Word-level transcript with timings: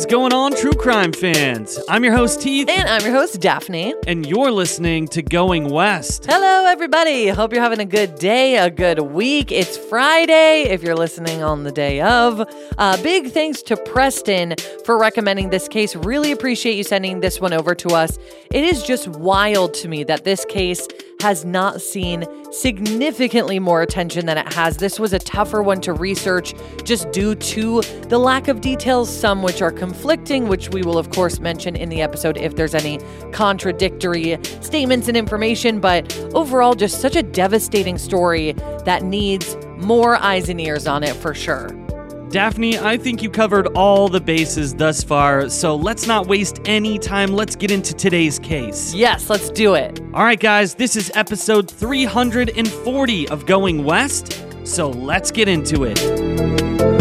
is 0.00 0.06
going 0.06 0.32
on, 0.32 0.56
true 0.56 0.72
crime 0.72 1.12
fans? 1.12 1.78
I'm 1.86 2.02
your 2.04 2.14
host, 2.14 2.42
Heath, 2.42 2.70
And 2.70 2.88
I'm 2.88 3.02
your 3.02 3.12
host, 3.12 3.38
Daphne. 3.38 3.94
and 4.06 4.24
you're 4.24 4.50
listening 4.50 5.06
to 5.08 5.20
Going 5.20 5.68
West. 5.68 6.24
Hello, 6.26 6.64
everybody. 6.64 7.28
Hope 7.28 7.52
you're 7.52 7.60
having 7.62 7.80
a 7.80 7.84
good 7.84 8.14
day, 8.14 8.56
a 8.56 8.70
good 8.70 8.98
week. 9.00 9.52
It's 9.52 9.76
Friday 9.76 10.62
if 10.70 10.82
you're 10.82 10.96
listening 10.96 11.42
on 11.42 11.64
the 11.64 11.72
day 11.72 12.00
of. 12.00 12.42
Uh, 12.78 13.02
big 13.02 13.30
thanks 13.30 13.60
to 13.64 13.76
Preston 13.76 14.54
for 14.86 14.98
recommending 14.98 15.50
this 15.50 15.68
case. 15.68 15.94
Really 15.94 16.32
appreciate 16.32 16.76
you 16.76 16.84
sending 16.84 17.20
this 17.20 17.38
one 17.38 17.52
over 17.52 17.74
to 17.74 17.88
us. 17.88 18.18
It 18.50 18.64
is 18.64 18.82
just 18.82 19.06
wild 19.06 19.74
to 19.74 19.88
me 19.88 20.04
that 20.04 20.24
this 20.24 20.46
case 20.46 20.88
has 21.20 21.44
not 21.44 21.80
seen 21.80 22.24
significantly 22.52 23.58
more 23.58 23.82
attention 23.82 24.26
than 24.26 24.38
it 24.38 24.52
has. 24.52 24.76
This 24.76 24.98
was 24.98 25.12
a 25.12 25.18
tougher 25.18 25.62
one 25.62 25.80
to 25.82 25.92
research 25.92 26.54
just 26.84 27.10
due 27.12 27.34
to 27.34 27.82
the 28.08 28.18
lack 28.18 28.48
of 28.48 28.60
details, 28.60 29.14
some 29.14 29.42
which 29.42 29.62
are 29.62 29.70
conflicting, 29.70 30.48
which 30.48 30.70
we 30.70 30.82
will, 30.82 30.98
of 30.98 31.10
course, 31.10 31.38
mention 31.38 31.76
in 31.76 31.88
the 31.88 32.02
episode 32.02 32.36
if 32.36 32.56
there's 32.56 32.74
any 32.74 32.98
contradictory 33.32 34.38
statements 34.60 35.08
and 35.08 35.16
information. 35.16 35.80
But 35.80 36.16
overall, 36.34 36.74
just 36.74 37.00
such 37.00 37.16
a 37.16 37.22
devastating 37.22 37.98
story 37.98 38.52
that 38.84 39.02
needs 39.02 39.56
more 39.78 40.16
eyes 40.16 40.48
and 40.48 40.60
ears 40.60 40.86
on 40.86 41.02
it 41.02 41.14
for 41.16 41.34
sure. 41.34 41.68
Daphne, 42.30 42.78
I 42.78 42.96
think 42.96 43.24
you 43.24 43.28
covered 43.28 43.66
all 43.76 44.08
the 44.08 44.20
bases 44.20 44.72
thus 44.72 45.02
far, 45.02 45.48
so 45.48 45.74
let's 45.74 46.06
not 46.06 46.28
waste 46.28 46.60
any 46.64 46.96
time. 46.96 47.32
Let's 47.32 47.56
get 47.56 47.72
into 47.72 47.92
today's 47.92 48.38
case. 48.38 48.94
Yes, 48.94 49.28
let's 49.28 49.50
do 49.50 49.74
it. 49.74 50.00
All 50.14 50.22
right, 50.22 50.38
guys, 50.38 50.74
this 50.74 50.94
is 50.94 51.10
episode 51.16 51.68
340 51.68 53.28
of 53.30 53.46
Going 53.46 53.82
West, 53.82 54.44
so 54.62 54.90
let's 54.90 55.32
get 55.32 55.48
into 55.48 55.82
it. 55.82 56.99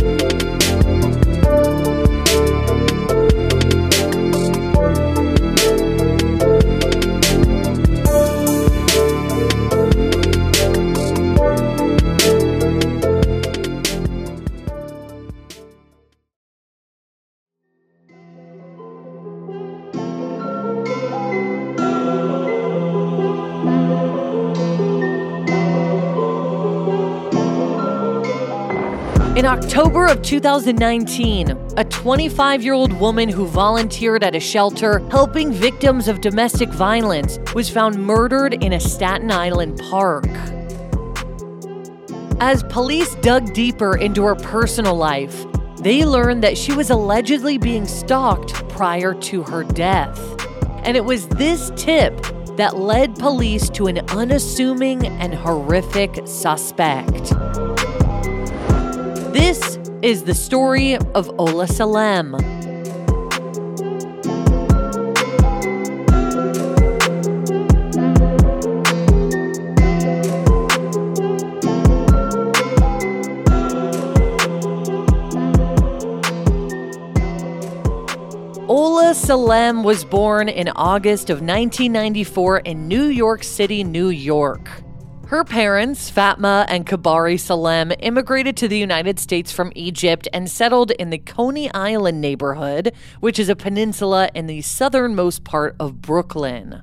October 29.59 30.05
of 30.05 30.21
2019, 30.21 31.49
a 31.75 31.83
25 31.83 32.63
year 32.63 32.73
old 32.73 32.93
woman 32.93 33.27
who 33.27 33.45
volunteered 33.45 34.23
at 34.23 34.33
a 34.33 34.39
shelter 34.39 34.99
helping 35.09 35.52
victims 35.52 36.07
of 36.07 36.21
domestic 36.21 36.69
violence 36.69 37.39
was 37.53 37.69
found 37.69 37.95
murdered 37.95 38.53
in 38.63 38.71
a 38.71 38.80
Staten 38.80 39.30
Island 39.30 39.77
park. 39.89 40.30
As 42.39 42.63
police 42.69 43.13
dug 43.15 43.53
deeper 43.53 43.97
into 43.97 44.23
her 44.23 44.35
personal 44.35 44.95
life, 44.95 45.45
they 45.81 46.05
learned 46.05 46.41
that 46.41 46.57
she 46.57 46.73
was 46.73 46.89
allegedly 46.89 47.57
being 47.57 47.85
stalked 47.85 48.53
prior 48.69 49.13
to 49.13 49.43
her 49.43 49.65
death. 49.65 50.17
And 50.85 50.95
it 50.95 51.03
was 51.03 51.27
this 51.27 51.69
tip 51.75 52.15
that 52.55 52.77
led 52.77 53.13
police 53.15 53.69
to 53.71 53.87
an 53.87 53.99
unassuming 54.09 55.05
and 55.05 55.33
horrific 55.33 56.21
suspect. 56.25 57.33
This 59.32 59.78
is 60.02 60.23
the 60.23 60.34
story 60.34 60.95
of 60.95 61.30
Ola 61.40 61.67
Salem. 61.67 62.34
Ola 78.67 79.14
Salem 79.14 79.84
was 79.84 80.04
born 80.04 80.50
in 80.50 80.70
August 80.70 81.30
of 81.30 81.42
1994 81.42 82.60
in 82.61 82.88
New 82.88 83.06
York 83.06 83.44
City, 83.44 83.84
New 83.84 84.10
York. 84.10 84.72
Her 85.30 85.44
parents, 85.44 86.10
Fatma 86.10 86.66
and 86.70 86.88
Kabary 86.88 87.38
Salem, 87.38 87.92
immigrated 88.00 88.58
to 88.58 88.67
the 88.67 88.80
United 88.80 89.20
States 89.20 89.52
from 89.52 89.72
Egypt 89.76 90.28
and 90.34 90.50
settled 90.50 90.90
in 90.90 91.12
the 91.12 91.20
Coney 91.20 91.72
Island 91.72 92.20
neighborhood, 92.20 92.94
which 93.20 93.38
is 93.38 93.48
a 93.48 93.56
peninsula 93.56 94.32
in 94.34 94.48
the 94.48 94.64
southernmost 94.64 95.44
part 95.44 95.76
of 95.80 96.02
Brooklyn. 96.02 96.82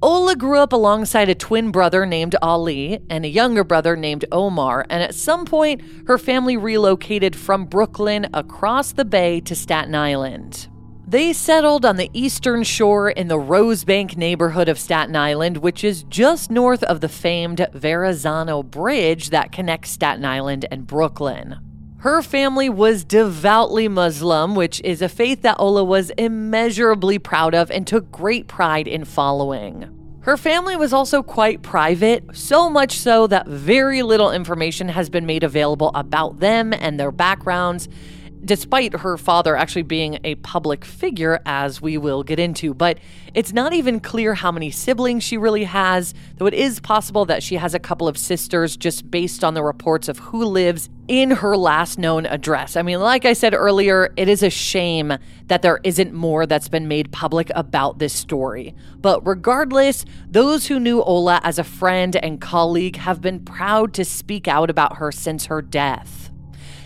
Ola 0.00 0.36
grew 0.36 0.60
up 0.60 0.72
alongside 0.72 1.28
a 1.28 1.34
twin 1.34 1.72
brother 1.72 2.06
named 2.06 2.36
Ali 2.40 3.00
and 3.10 3.24
a 3.24 3.28
younger 3.28 3.64
brother 3.64 3.96
named 3.96 4.24
Omar, 4.30 4.86
and 4.88 5.02
at 5.02 5.16
some 5.16 5.44
point, 5.44 5.82
her 6.06 6.18
family 6.18 6.56
relocated 6.56 7.34
from 7.34 7.64
Brooklyn 7.64 8.28
across 8.32 8.92
the 8.92 9.04
bay 9.04 9.40
to 9.40 9.56
Staten 9.56 9.96
Island. 9.96 10.68
They 11.10 11.32
settled 11.32 11.84
on 11.84 11.96
the 11.96 12.08
eastern 12.12 12.62
shore 12.62 13.10
in 13.10 13.26
the 13.26 13.36
Rosebank 13.36 14.16
neighborhood 14.16 14.68
of 14.68 14.78
Staten 14.78 15.16
Island, 15.16 15.56
which 15.56 15.82
is 15.82 16.04
just 16.04 16.52
north 16.52 16.84
of 16.84 17.00
the 17.00 17.08
famed 17.08 17.66
Verrazano 17.72 18.62
Bridge 18.62 19.30
that 19.30 19.50
connects 19.50 19.90
Staten 19.90 20.24
Island 20.24 20.66
and 20.70 20.86
Brooklyn. 20.86 21.56
Her 21.98 22.22
family 22.22 22.68
was 22.68 23.02
devoutly 23.02 23.88
Muslim, 23.88 24.54
which 24.54 24.80
is 24.84 25.02
a 25.02 25.08
faith 25.08 25.42
that 25.42 25.58
Ola 25.58 25.82
was 25.82 26.10
immeasurably 26.10 27.18
proud 27.18 27.56
of 27.56 27.72
and 27.72 27.88
took 27.88 28.12
great 28.12 28.46
pride 28.46 28.86
in 28.86 29.04
following. 29.04 29.96
Her 30.20 30.36
family 30.36 30.76
was 30.76 30.92
also 30.92 31.24
quite 31.24 31.60
private, 31.62 32.22
so 32.36 32.70
much 32.70 32.96
so 32.96 33.26
that 33.26 33.48
very 33.48 34.02
little 34.02 34.30
information 34.30 34.88
has 34.88 35.10
been 35.10 35.26
made 35.26 35.42
available 35.42 35.90
about 35.92 36.38
them 36.38 36.72
and 36.72 37.00
their 37.00 37.10
backgrounds, 37.10 37.88
despite 38.44 39.00
her 39.00 39.16
father 39.16 39.56
actually 39.56 39.82
being 39.82 40.18
a 40.24 40.34
public 40.36 40.84
figure, 40.84 41.40
as 41.44 41.80
we 41.80 41.98
will 41.98 42.22
get 42.22 42.38
into. 42.38 42.74
But 42.74 42.98
it's 43.34 43.52
not 43.52 43.72
even 43.72 44.00
clear 44.00 44.34
how 44.34 44.50
many 44.50 44.70
siblings 44.70 45.22
she 45.22 45.36
really 45.36 45.64
has, 45.64 46.14
though 46.36 46.46
it 46.46 46.54
is 46.54 46.80
possible 46.80 47.24
that 47.26 47.42
she 47.42 47.56
has 47.56 47.74
a 47.74 47.78
couple 47.78 48.08
of 48.08 48.16
sisters 48.16 48.76
just 48.76 49.10
based 49.10 49.44
on 49.44 49.54
the 49.54 49.62
reports 49.62 50.08
of 50.08 50.18
who 50.18 50.44
lives 50.44 50.88
in 51.08 51.32
her 51.32 51.56
last 51.56 51.98
known 51.98 52.24
address. 52.26 52.76
I 52.76 52.82
mean, 52.82 53.00
like 53.00 53.24
I 53.24 53.32
said 53.32 53.52
earlier, 53.52 54.12
it 54.16 54.28
is 54.28 54.42
a 54.42 54.50
shame 54.50 55.12
that 55.46 55.62
there 55.62 55.80
isn't 55.82 56.12
more 56.12 56.46
that's 56.46 56.68
been 56.68 56.86
made 56.86 57.10
public 57.10 57.50
about 57.54 57.98
this 57.98 58.12
story. 58.12 58.74
But 58.96 59.26
regardless, 59.26 60.04
those 60.28 60.66
who 60.68 60.78
knew 60.78 61.02
Ola 61.02 61.40
as 61.42 61.58
a 61.58 61.64
friend 61.64 62.14
and 62.16 62.40
colleague 62.40 62.96
have 62.96 63.20
been 63.20 63.44
proud 63.44 63.92
to 63.94 64.04
speak 64.04 64.46
out 64.46 64.70
about 64.70 64.98
her 64.98 65.10
since 65.10 65.46
her 65.46 65.60
death. 65.60 66.30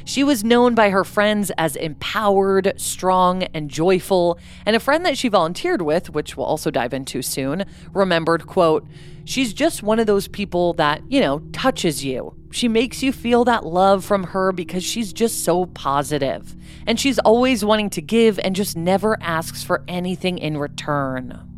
She 0.04 0.22
was 0.22 0.44
known 0.44 0.74
by 0.74 0.90
her 0.90 1.02
friends 1.02 1.50
as 1.56 1.76
empowered, 1.76 2.74
strong, 2.76 3.44
and 3.54 3.70
joyful, 3.70 4.38
and 4.66 4.76
a 4.76 4.80
friend 4.80 5.04
that 5.06 5.16
she 5.16 5.28
volunteered 5.28 5.80
with, 5.80 6.10
which 6.10 6.36
we'll 6.36 6.46
also 6.46 6.70
dive 6.70 6.92
into 6.92 7.22
soon, 7.22 7.64
remembered, 7.92 8.46
quote, 8.46 8.86
She's 9.24 9.54
just 9.54 9.82
one 9.82 9.98
of 9.98 10.06
those 10.06 10.28
people 10.28 10.74
that, 10.74 11.00
you 11.08 11.20
know, 11.20 11.38
touches 11.52 12.04
you. 12.04 12.34
She 12.50 12.68
makes 12.68 13.02
you 13.02 13.10
feel 13.10 13.44
that 13.46 13.64
love 13.64 14.04
from 14.04 14.24
her 14.24 14.52
because 14.52 14.84
she's 14.84 15.14
just 15.14 15.44
so 15.44 15.64
positive. 15.66 16.54
And 16.86 17.00
she's 17.00 17.18
always 17.20 17.64
wanting 17.64 17.88
to 17.90 18.02
give 18.02 18.38
and 18.38 18.54
just 18.54 18.76
never 18.76 19.16
asks 19.22 19.62
for 19.62 19.82
anything 19.88 20.36
in 20.36 20.58
return. 20.58 21.53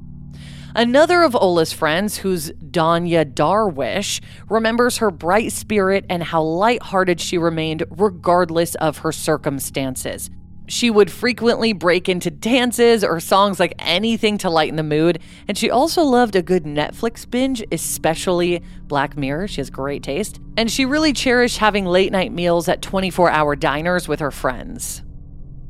Another 0.77 1.23
of 1.23 1.35
Ola's 1.35 1.73
friends, 1.73 2.19
who's 2.19 2.51
Danya 2.51 3.25
Darwish, 3.25 4.21
remembers 4.51 4.99
her 4.99 5.11
bright 5.11 5.51
spirit 5.53 6.05
and 6.11 6.23
how 6.23 6.43
lighthearted 6.43 7.19
she 7.19 7.39
remained 7.39 7.83
regardless 7.89 8.75
of 8.75 8.99
her 8.99 9.11
circumstances. 9.11 10.29
She 10.67 10.91
would 10.91 11.11
frequently 11.11 11.73
break 11.73 12.11
into 12.11 12.31
dances 12.31 13.03
or 13.03 13.21
songs 13.21 13.59
like 13.59 13.73
anything 13.79 14.37
to 14.37 14.51
lighten 14.51 14.77
the 14.77 14.83
mood, 14.83 15.19
and 15.49 15.57
she 15.57 15.71
also 15.71 16.03
loved 16.03 16.37
a 16.37 16.43
good 16.43 16.65
Netflix 16.65 17.29
binge, 17.29 17.65
especially 17.73 18.63
Black 18.83 19.17
Mirror. 19.17 19.49
She 19.49 19.63
has 19.63 19.71
great 19.71 20.03
taste. 20.03 20.41
And 20.59 20.71
she 20.71 20.85
really 20.85 21.15
cherished 21.15 21.57
having 21.57 21.87
late 21.87 22.13
night 22.13 22.33
meals 22.33 22.69
at 22.69 22.83
24 22.83 23.31
hour 23.31 23.57
diners 23.57 24.09
with 24.09 24.21
her 24.21 24.31
friends. 24.31 25.03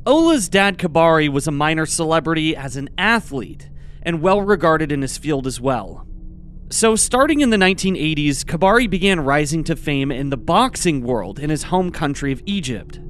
Ola's 0.05 0.49
dad, 0.49 0.77
Kabary, 0.77 1.29
was 1.29 1.47
a 1.47 1.51
minor 1.51 1.85
celebrity 1.85 2.57
as 2.57 2.75
an 2.75 2.89
athlete 2.97 3.69
and 4.07 4.21
well 4.21 4.41
regarded 4.41 4.89
in 4.89 5.01
his 5.01 5.17
field 5.17 5.45
as 5.45 5.59
well. 5.59 6.07
So, 6.69 6.95
starting 6.95 7.41
in 7.41 7.49
the 7.49 7.57
1980s, 7.57 8.47
Kabary 8.47 8.87
began 8.87 9.19
rising 9.19 9.65
to 9.65 9.75
fame 9.75 10.13
in 10.13 10.29
the 10.29 10.37
boxing 10.37 11.01
world 11.01 11.39
in 11.39 11.49
his 11.49 11.63
home 11.63 11.91
country 11.91 12.31
of 12.31 12.41
Egypt. 12.45 13.01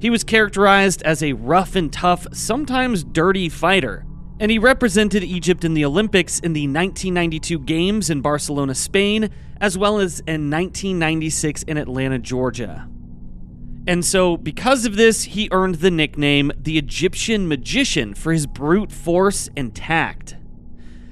He 0.00 0.10
was 0.10 0.24
characterized 0.24 1.00
as 1.04 1.22
a 1.22 1.34
rough 1.34 1.76
and 1.76 1.92
tough, 1.92 2.26
sometimes 2.32 3.04
dirty 3.04 3.48
fighter, 3.48 4.04
and 4.40 4.50
he 4.50 4.58
represented 4.58 5.22
Egypt 5.22 5.64
in 5.64 5.74
the 5.74 5.84
Olympics 5.84 6.40
in 6.40 6.52
the 6.52 6.66
1992 6.66 7.60
Games 7.60 8.10
in 8.10 8.20
Barcelona, 8.20 8.74
Spain, 8.74 9.30
as 9.60 9.78
well 9.78 10.00
as 10.00 10.18
in 10.20 10.50
1996 10.50 11.62
in 11.62 11.76
Atlanta, 11.76 12.18
Georgia. 12.18 12.88
And 13.86 14.04
so, 14.04 14.36
because 14.36 14.84
of 14.84 14.96
this, 14.96 15.24
he 15.24 15.48
earned 15.52 15.76
the 15.76 15.92
nickname 15.92 16.50
the 16.58 16.76
Egyptian 16.76 17.46
Magician 17.46 18.14
for 18.14 18.32
his 18.32 18.46
brute 18.46 18.90
force 18.90 19.48
and 19.56 19.74
tact. 19.74 20.36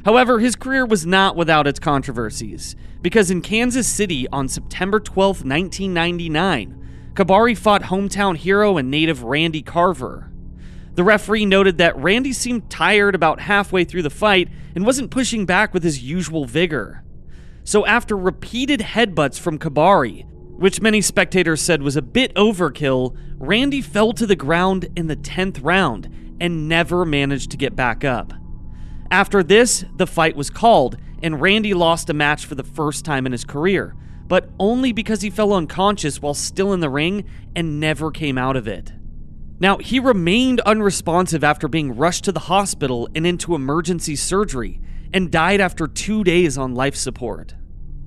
However, 0.04 0.40
his 0.40 0.56
career 0.56 0.84
was 0.84 1.06
not 1.06 1.36
without 1.36 1.66
its 1.66 1.78
controversies, 1.78 2.74
because 3.00 3.30
in 3.30 3.42
Kansas 3.42 3.86
City 3.86 4.26
on 4.28 4.48
September 4.48 4.98
12, 4.98 5.44
1999, 5.44 7.12
Kabary 7.14 7.54
fought 7.54 7.84
hometown 7.84 8.36
hero 8.36 8.76
and 8.76 8.90
native 8.90 9.22
Randy 9.22 9.62
Carver. 9.62 10.32
The 10.94 11.04
referee 11.04 11.46
noted 11.46 11.78
that 11.78 11.96
Randy 11.96 12.32
seemed 12.32 12.70
tired 12.70 13.14
about 13.14 13.40
halfway 13.40 13.84
through 13.84 14.02
the 14.02 14.10
fight 14.10 14.48
and 14.74 14.84
wasn't 14.84 15.10
pushing 15.10 15.46
back 15.46 15.72
with 15.72 15.84
his 15.84 16.02
usual 16.02 16.44
vigor. 16.44 17.04
So, 17.62 17.86
after 17.86 18.16
repeated 18.16 18.80
headbutts 18.80 19.38
from 19.38 19.58
Kabary, 19.58 20.26
which 20.56 20.80
many 20.80 21.00
spectators 21.00 21.60
said 21.60 21.82
was 21.82 21.96
a 21.96 22.02
bit 22.02 22.34
overkill, 22.34 23.16
Randy 23.38 23.80
fell 23.80 24.12
to 24.12 24.26
the 24.26 24.36
ground 24.36 24.88
in 24.96 25.06
the 25.06 25.16
10th 25.16 25.60
round 25.62 26.08
and 26.40 26.68
never 26.68 27.04
managed 27.04 27.50
to 27.50 27.56
get 27.56 27.76
back 27.76 28.04
up. 28.04 28.32
After 29.10 29.42
this, 29.42 29.84
the 29.96 30.06
fight 30.06 30.36
was 30.36 30.50
called, 30.50 30.96
and 31.22 31.40
Randy 31.40 31.74
lost 31.74 32.10
a 32.10 32.14
match 32.14 32.46
for 32.46 32.54
the 32.54 32.64
first 32.64 33.04
time 33.04 33.26
in 33.26 33.32
his 33.32 33.44
career, 33.44 33.94
but 34.26 34.48
only 34.58 34.92
because 34.92 35.22
he 35.22 35.30
fell 35.30 35.52
unconscious 35.52 36.20
while 36.22 36.34
still 36.34 36.72
in 36.72 36.80
the 36.80 36.88
ring 36.88 37.24
and 37.54 37.78
never 37.80 38.10
came 38.10 38.38
out 38.38 38.56
of 38.56 38.66
it. 38.66 38.92
Now, 39.60 39.78
he 39.78 40.00
remained 40.00 40.60
unresponsive 40.60 41.44
after 41.44 41.68
being 41.68 41.96
rushed 41.96 42.24
to 42.24 42.32
the 42.32 42.40
hospital 42.40 43.08
and 43.14 43.26
into 43.26 43.54
emergency 43.54 44.16
surgery, 44.16 44.80
and 45.12 45.30
died 45.30 45.60
after 45.60 45.86
two 45.86 46.24
days 46.24 46.58
on 46.58 46.74
life 46.74 46.96
support. 46.96 47.54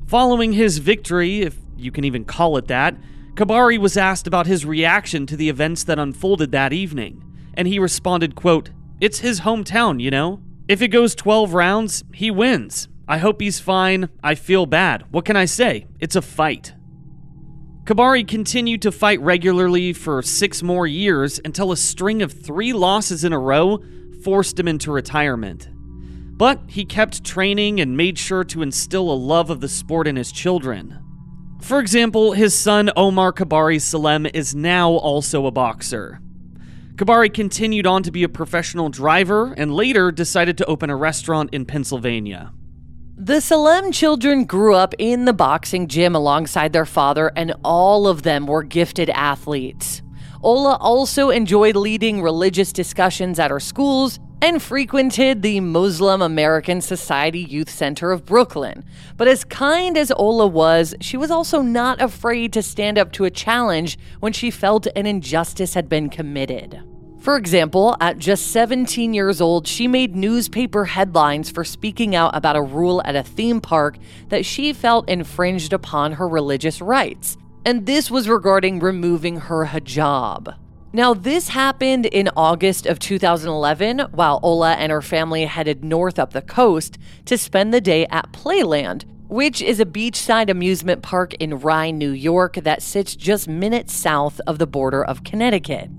Following 0.07 0.53
his 0.53 0.79
victory, 0.79 1.41
if 1.41 1.55
you 1.77 1.91
can 1.91 2.03
even 2.03 2.25
call 2.25 2.57
it 2.57 2.67
that, 2.67 2.95
Kabary 3.35 3.77
was 3.77 3.97
asked 3.97 4.25
about 4.25 4.47
his 4.47 4.65
reaction 4.65 5.27
to 5.27 5.37
the 5.37 5.49
events 5.49 5.83
that 5.83 5.99
unfolded 5.99 6.51
that 6.51 6.73
evening, 6.73 7.23
and 7.53 7.67
he 7.67 7.77
responded, 7.77 8.35
quote, 8.35 8.71
It's 8.99 9.19
his 9.19 9.41
hometown, 9.41 10.01
you 10.01 10.09
know? 10.09 10.41
If 10.67 10.81
it 10.81 10.87
goes 10.87 11.13
12 11.15 11.53
rounds, 11.53 12.03
he 12.13 12.31
wins. 12.31 12.87
I 13.07 13.19
hope 13.19 13.39
he's 13.39 13.59
fine. 13.59 14.09
I 14.23 14.35
feel 14.35 14.65
bad. 14.65 15.05
What 15.11 15.23
can 15.23 15.37
I 15.37 15.45
say? 15.45 15.87
It's 15.99 16.15
a 16.15 16.21
fight. 16.21 16.73
Kabary 17.85 18.25
continued 18.25 18.81
to 18.81 18.91
fight 18.91 19.21
regularly 19.21 19.93
for 19.93 20.21
six 20.21 20.61
more 20.61 20.85
years 20.85 21.39
until 21.45 21.71
a 21.71 21.77
string 21.77 22.21
of 22.21 22.33
three 22.33 22.73
losses 22.73 23.23
in 23.23 23.31
a 23.31 23.39
row 23.39 23.81
forced 24.23 24.59
him 24.59 24.67
into 24.67 24.91
retirement. 24.91 25.69
But 25.71 26.59
he 26.67 26.83
kept 26.83 27.23
training 27.23 27.79
and 27.79 27.95
made 27.95 28.19
sure 28.19 28.43
to 28.43 28.61
instill 28.61 29.09
a 29.09 29.13
love 29.13 29.49
of 29.49 29.61
the 29.61 29.69
sport 29.69 30.05
in 30.05 30.17
his 30.17 30.33
children. 30.33 30.99
For 31.67 31.81
example, 31.81 32.31
his 32.31 32.55
son 32.55 32.91
Omar 32.95 33.33
Kabary 33.33 33.77
Salem 33.79 34.25
is 34.25 34.55
now 34.55 34.89
also 34.89 35.47
a 35.47 35.51
boxer. 35.51 36.21
Kabary 36.95 37.29
continued 37.29 37.85
on 37.85 38.03
to 38.03 38.11
be 38.11 38.23
a 38.23 38.29
professional 38.29 38.87
driver 38.87 39.51
and 39.51 39.75
later 39.75 40.09
decided 40.09 40.57
to 40.59 40.65
open 40.67 40.89
a 40.89 40.95
restaurant 40.95 41.49
in 41.53 41.65
Pennsylvania. 41.65 42.53
The 43.17 43.41
Salem 43.41 43.91
children 43.91 44.45
grew 44.45 44.75
up 44.75 44.95
in 44.97 45.25
the 45.25 45.33
boxing 45.33 45.89
gym 45.89 46.15
alongside 46.15 46.71
their 46.71 46.85
father, 46.85 47.33
and 47.35 47.53
all 47.65 48.07
of 48.07 48.21
them 48.21 48.47
were 48.47 48.63
gifted 48.63 49.09
athletes. 49.09 50.01
Ola 50.41 50.77
also 50.79 51.31
enjoyed 51.31 51.75
leading 51.75 52.21
religious 52.21 52.71
discussions 52.71 53.39
at 53.39 53.51
her 53.51 53.59
schools 53.59 54.21
and 54.41 54.61
frequented 54.61 55.41
the 55.41 55.59
Muslim 55.59 56.21
American 56.21 56.79
Society 56.79 57.39
Youth 57.39 57.69
Center 57.69 58.11
of 58.11 58.25
Brooklyn. 58.25 58.85
But 59.15 59.27
as 59.27 59.43
kind 59.43 59.97
as 59.97 60.11
Ola 60.11 60.45
was, 60.45 60.93
she 61.01 61.17
was 61.17 61.31
also 61.31 61.61
not 61.61 62.01
afraid 62.01 62.53
to 62.53 62.61
stand 62.61 62.97
up 62.97 63.11
to 63.13 63.25
a 63.25 63.31
challenge 63.31 63.97
when 64.19 64.33
she 64.33 64.51
felt 64.51 64.87
an 64.95 65.05
injustice 65.07 65.73
had 65.73 65.89
been 65.89 66.09
committed. 66.09 66.83
For 67.19 67.35
example, 67.35 67.97
at 67.99 68.19
just 68.19 68.51
17 68.51 69.13
years 69.13 69.41
old, 69.41 69.67
she 69.67 69.87
made 69.87 70.15
newspaper 70.15 70.85
headlines 70.85 71.49
for 71.49 71.63
speaking 71.63 72.15
out 72.15 72.35
about 72.35 72.55
a 72.55 72.61
rule 72.61 73.01
at 73.05 73.15
a 73.15 73.23
theme 73.23 73.59
park 73.59 73.97
that 74.29 74.45
she 74.45 74.71
felt 74.71 75.09
infringed 75.09 75.73
upon 75.73 76.13
her 76.13 76.27
religious 76.27 76.79
rights. 76.79 77.37
And 77.65 77.85
this 77.85 78.11
was 78.11 78.29
regarding 78.29 78.79
removing 78.79 79.37
her 79.37 79.65
hijab. 79.65 80.55
Now, 80.97 81.13
this 81.13 81.49
happened 81.49 82.07
in 82.07 82.27
August 82.35 82.87
of 82.87 82.97
2011 82.97 83.99
while 84.13 84.39
Ola 84.41 84.73
and 84.73 84.91
her 84.91 85.03
family 85.03 85.45
headed 85.45 85.85
north 85.85 86.17
up 86.17 86.33
the 86.33 86.41
coast 86.41 86.97
to 87.25 87.37
spend 87.37 87.71
the 87.71 87.79
day 87.79 88.07
at 88.07 88.31
Playland, 88.31 89.05
which 89.27 89.61
is 89.61 89.79
a 89.79 89.85
beachside 89.85 90.49
amusement 90.49 91.03
park 91.03 91.35
in 91.35 91.59
Rye, 91.59 91.91
New 91.91 92.09
York 92.09 92.55
that 92.55 92.81
sits 92.81 93.15
just 93.15 93.47
minutes 93.47 93.93
south 93.93 94.41
of 94.47 94.57
the 94.57 94.65
border 94.65 95.05
of 95.05 95.23
Connecticut. 95.23 95.91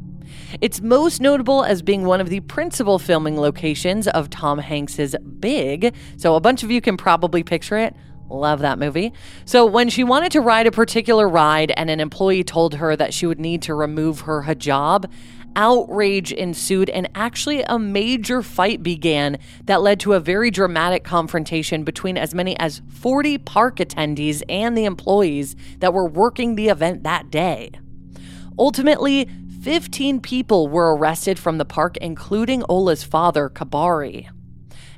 It's 0.60 0.80
most 0.80 1.20
notable 1.20 1.62
as 1.62 1.80
being 1.80 2.04
one 2.04 2.20
of 2.20 2.28
the 2.28 2.40
principal 2.40 2.98
filming 2.98 3.36
locations 3.36 4.08
of 4.08 4.30
Tom 4.30 4.58
Hanks's 4.58 5.14
Big, 5.38 5.94
so 6.16 6.34
a 6.34 6.40
bunch 6.40 6.64
of 6.64 6.72
you 6.72 6.80
can 6.80 6.96
probably 6.96 7.44
picture 7.44 7.78
it. 7.78 7.94
Love 8.30 8.60
that 8.60 8.78
movie. 8.78 9.12
So, 9.44 9.64
when 9.64 9.88
she 9.88 10.04
wanted 10.04 10.32
to 10.32 10.40
ride 10.40 10.66
a 10.66 10.70
particular 10.70 11.28
ride 11.28 11.72
and 11.76 11.88
an 11.88 12.00
employee 12.00 12.44
told 12.44 12.74
her 12.74 12.94
that 12.94 13.14
she 13.14 13.26
would 13.26 13.40
need 13.40 13.62
to 13.62 13.74
remove 13.74 14.20
her 14.20 14.42
hijab, 14.42 15.10
outrage 15.56 16.30
ensued 16.32 16.90
and 16.90 17.08
actually 17.14 17.62
a 17.62 17.78
major 17.78 18.42
fight 18.42 18.82
began 18.82 19.38
that 19.64 19.82
led 19.82 19.98
to 20.00 20.12
a 20.12 20.20
very 20.20 20.50
dramatic 20.50 21.04
confrontation 21.04 21.84
between 21.84 22.16
as 22.16 22.34
many 22.34 22.58
as 22.58 22.82
40 22.88 23.38
park 23.38 23.76
attendees 23.76 24.42
and 24.48 24.76
the 24.76 24.84
employees 24.84 25.56
that 25.78 25.94
were 25.94 26.06
working 26.06 26.54
the 26.54 26.68
event 26.68 27.02
that 27.02 27.30
day. 27.30 27.70
Ultimately, 28.58 29.28
15 29.62 30.20
people 30.20 30.68
were 30.68 30.94
arrested 30.94 31.38
from 31.38 31.58
the 31.58 31.64
park, 31.64 31.96
including 31.96 32.62
Ola's 32.68 33.02
father, 33.02 33.48
Kabary 33.48 34.28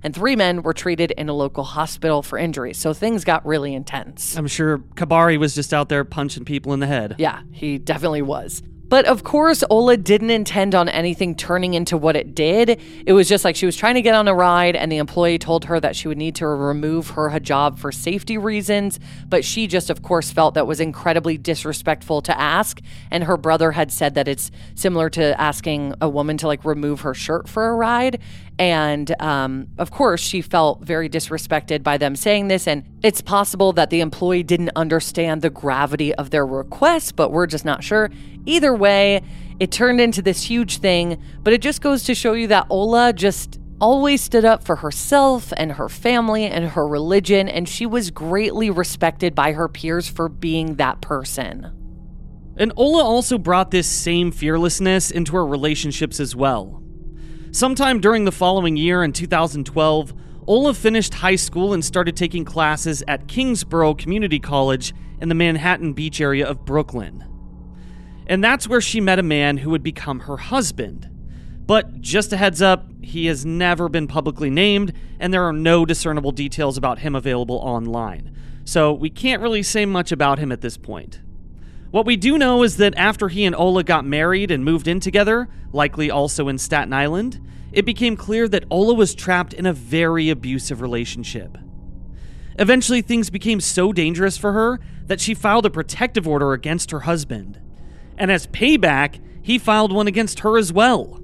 and 0.02 0.14
three 0.14 0.36
men 0.36 0.62
were 0.62 0.72
treated 0.72 1.10
in 1.12 1.28
a 1.28 1.32
local 1.34 1.64
hospital 1.64 2.22
for 2.22 2.38
injuries. 2.38 2.78
So 2.78 2.92
things 2.92 3.24
got 3.24 3.44
really 3.46 3.74
intense. 3.74 4.36
I'm 4.36 4.46
sure 4.46 4.78
Kabary 4.96 5.38
was 5.38 5.54
just 5.54 5.74
out 5.74 5.88
there 5.88 6.04
punching 6.04 6.44
people 6.44 6.72
in 6.72 6.80
the 6.80 6.86
head. 6.86 7.16
Yeah, 7.18 7.42
he 7.52 7.78
definitely 7.78 8.22
was. 8.22 8.62
But 8.90 9.04
of 9.04 9.22
course, 9.22 9.62
Ola 9.70 9.96
didn't 9.96 10.30
intend 10.30 10.74
on 10.74 10.88
anything 10.88 11.36
turning 11.36 11.74
into 11.74 11.96
what 11.96 12.16
it 12.16 12.34
did. 12.34 12.80
It 13.06 13.12
was 13.12 13.28
just 13.28 13.44
like 13.44 13.54
she 13.54 13.64
was 13.64 13.76
trying 13.76 13.94
to 13.94 14.02
get 14.02 14.16
on 14.16 14.26
a 14.26 14.34
ride, 14.34 14.74
and 14.74 14.90
the 14.90 14.96
employee 14.96 15.38
told 15.38 15.66
her 15.66 15.78
that 15.78 15.94
she 15.94 16.08
would 16.08 16.18
need 16.18 16.34
to 16.34 16.46
remove 16.48 17.10
her 17.10 17.30
hijab 17.30 17.78
for 17.78 17.92
safety 17.92 18.36
reasons. 18.36 18.98
But 19.28 19.44
she 19.44 19.68
just, 19.68 19.90
of 19.90 20.02
course, 20.02 20.32
felt 20.32 20.54
that 20.54 20.66
was 20.66 20.80
incredibly 20.80 21.38
disrespectful 21.38 22.20
to 22.22 22.36
ask. 22.36 22.80
And 23.12 23.22
her 23.22 23.36
brother 23.36 23.70
had 23.70 23.92
said 23.92 24.14
that 24.16 24.26
it's 24.26 24.50
similar 24.74 25.08
to 25.10 25.40
asking 25.40 25.94
a 26.00 26.08
woman 26.08 26.36
to 26.38 26.48
like 26.48 26.64
remove 26.64 27.02
her 27.02 27.14
shirt 27.14 27.48
for 27.48 27.68
a 27.68 27.76
ride. 27.76 28.20
And 28.60 29.18
um, 29.22 29.68
of 29.78 29.90
course, 29.90 30.20
she 30.20 30.42
felt 30.42 30.84
very 30.84 31.08
disrespected 31.08 31.82
by 31.82 31.96
them 31.96 32.14
saying 32.14 32.48
this. 32.48 32.68
And 32.68 32.84
it's 33.02 33.22
possible 33.22 33.72
that 33.72 33.88
the 33.88 34.00
employee 34.00 34.42
didn't 34.42 34.72
understand 34.76 35.40
the 35.40 35.48
gravity 35.48 36.14
of 36.16 36.28
their 36.28 36.46
request, 36.46 37.16
but 37.16 37.32
we're 37.32 37.46
just 37.46 37.64
not 37.64 37.82
sure. 37.82 38.10
Either 38.44 38.74
way, 38.74 39.22
it 39.60 39.72
turned 39.72 39.98
into 39.98 40.20
this 40.20 40.42
huge 40.42 40.76
thing. 40.76 41.22
But 41.42 41.54
it 41.54 41.62
just 41.62 41.80
goes 41.80 42.04
to 42.04 42.14
show 42.14 42.34
you 42.34 42.48
that 42.48 42.66
Ola 42.68 43.14
just 43.14 43.58
always 43.80 44.20
stood 44.20 44.44
up 44.44 44.62
for 44.62 44.76
herself 44.76 45.54
and 45.56 45.72
her 45.72 45.88
family 45.88 46.44
and 46.44 46.66
her 46.66 46.86
religion, 46.86 47.48
and 47.48 47.66
she 47.66 47.86
was 47.86 48.10
greatly 48.10 48.68
respected 48.68 49.34
by 49.34 49.52
her 49.52 49.68
peers 49.68 50.06
for 50.06 50.28
being 50.28 50.74
that 50.74 51.00
person. 51.00 51.72
And 52.58 52.74
Ola 52.76 53.02
also 53.02 53.38
brought 53.38 53.70
this 53.70 53.88
same 53.88 54.30
fearlessness 54.30 55.10
into 55.10 55.32
her 55.32 55.46
relationships 55.46 56.20
as 56.20 56.36
well. 56.36 56.79
Sometime 57.52 58.00
during 58.00 58.24
the 58.24 58.32
following 58.32 58.76
year 58.76 59.02
in 59.02 59.12
2012, 59.12 60.14
Ola 60.46 60.72
finished 60.72 61.14
high 61.14 61.34
school 61.34 61.72
and 61.72 61.84
started 61.84 62.16
taking 62.16 62.44
classes 62.44 63.02
at 63.08 63.26
Kingsborough 63.26 63.94
Community 63.94 64.38
College 64.38 64.94
in 65.20 65.28
the 65.28 65.34
Manhattan 65.34 65.92
Beach 65.92 66.20
area 66.20 66.46
of 66.46 66.64
Brooklyn. 66.64 67.24
And 68.28 68.42
that's 68.42 68.68
where 68.68 68.80
she 68.80 69.00
met 69.00 69.18
a 69.18 69.24
man 69.24 69.56
who 69.56 69.70
would 69.70 69.82
become 69.82 70.20
her 70.20 70.36
husband. 70.36 71.10
But 71.66 72.00
just 72.00 72.32
a 72.32 72.36
heads 72.36 72.62
up, 72.62 72.86
he 73.02 73.26
has 73.26 73.44
never 73.44 73.88
been 73.88 74.06
publicly 74.06 74.48
named, 74.48 74.92
and 75.18 75.34
there 75.34 75.42
are 75.42 75.52
no 75.52 75.84
discernible 75.84 76.30
details 76.30 76.76
about 76.76 77.00
him 77.00 77.16
available 77.16 77.56
online. 77.56 78.36
So 78.64 78.92
we 78.92 79.10
can't 79.10 79.42
really 79.42 79.64
say 79.64 79.86
much 79.86 80.12
about 80.12 80.38
him 80.38 80.52
at 80.52 80.60
this 80.60 80.76
point. 80.76 81.20
What 81.90 82.06
we 82.06 82.16
do 82.16 82.38
know 82.38 82.62
is 82.62 82.76
that 82.76 82.94
after 82.96 83.28
he 83.28 83.44
and 83.44 83.54
Ola 83.54 83.82
got 83.82 84.04
married 84.04 84.52
and 84.52 84.64
moved 84.64 84.86
in 84.86 85.00
together, 85.00 85.48
likely 85.72 86.08
also 86.10 86.46
in 86.46 86.56
Staten 86.56 86.92
Island, 86.92 87.40
it 87.72 87.84
became 87.84 88.16
clear 88.16 88.46
that 88.48 88.64
Ola 88.70 88.94
was 88.94 89.14
trapped 89.14 89.52
in 89.52 89.66
a 89.66 89.72
very 89.72 90.30
abusive 90.30 90.80
relationship. 90.80 91.58
Eventually, 92.58 93.02
things 93.02 93.30
became 93.30 93.60
so 93.60 93.92
dangerous 93.92 94.36
for 94.36 94.52
her 94.52 94.78
that 95.06 95.20
she 95.20 95.34
filed 95.34 95.66
a 95.66 95.70
protective 95.70 96.28
order 96.28 96.52
against 96.52 96.92
her 96.92 97.00
husband. 97.00 97.60
And 98.16 98.30
as 98.30 98.46
payback, 98.48 99.20
he 99.42 99.58
filed 99.58 99.92
one 99.92 100.06
against 100.06 100.40
her 100.40 100.58
as 100.58 100.72
well. 100.72 101.20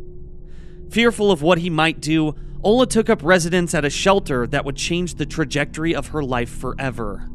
Fearful 0.90 1.30
of 1.30 1.42
what 1.42 1.58
he 1.58 1.70
might 1.70 2.00
do, 2.00 2.34
Ola 2.62 2.86
took 2.86 3.08
up 3.08 3.22
residence 3.22 3.74
at 3.74 3.84
a 3.84 3.90
shelter 3.90 4.46
that 4.48 4.64
would 4.64 4.76
change 4.76 5.14
the 5.14 5.26
trajectory 5.26 5.94
of 5.94 6.08
her 6.08 6.24
life 6.24 6.50
forever. 6.50 7.28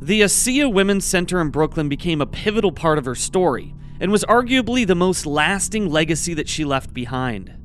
The 0.00 0.20
Asiyah 0.20 0.70
Women's 0.70 1.06
Center 1.06 1.40
in 1.40 1.48
Brooklyn 1.48 1.88
became 1.88 2.20
a 2.20 2.26
pivotal 2.26 2.70
part 2.70 2.98
of 2.98 3.06
her 3.06 3.14
story 3.14 3.74
and 3.98 4.12
was 4.12 4.24
arguably 4.24 4.86
the 4.86 4.94
most 4.94 5.24
lasting 5.24 5.90
legacy 5.90 6.34
that 6.34 6.48
she 6.48 6.66
left 6.66 6.92
behind. 6.92 7.56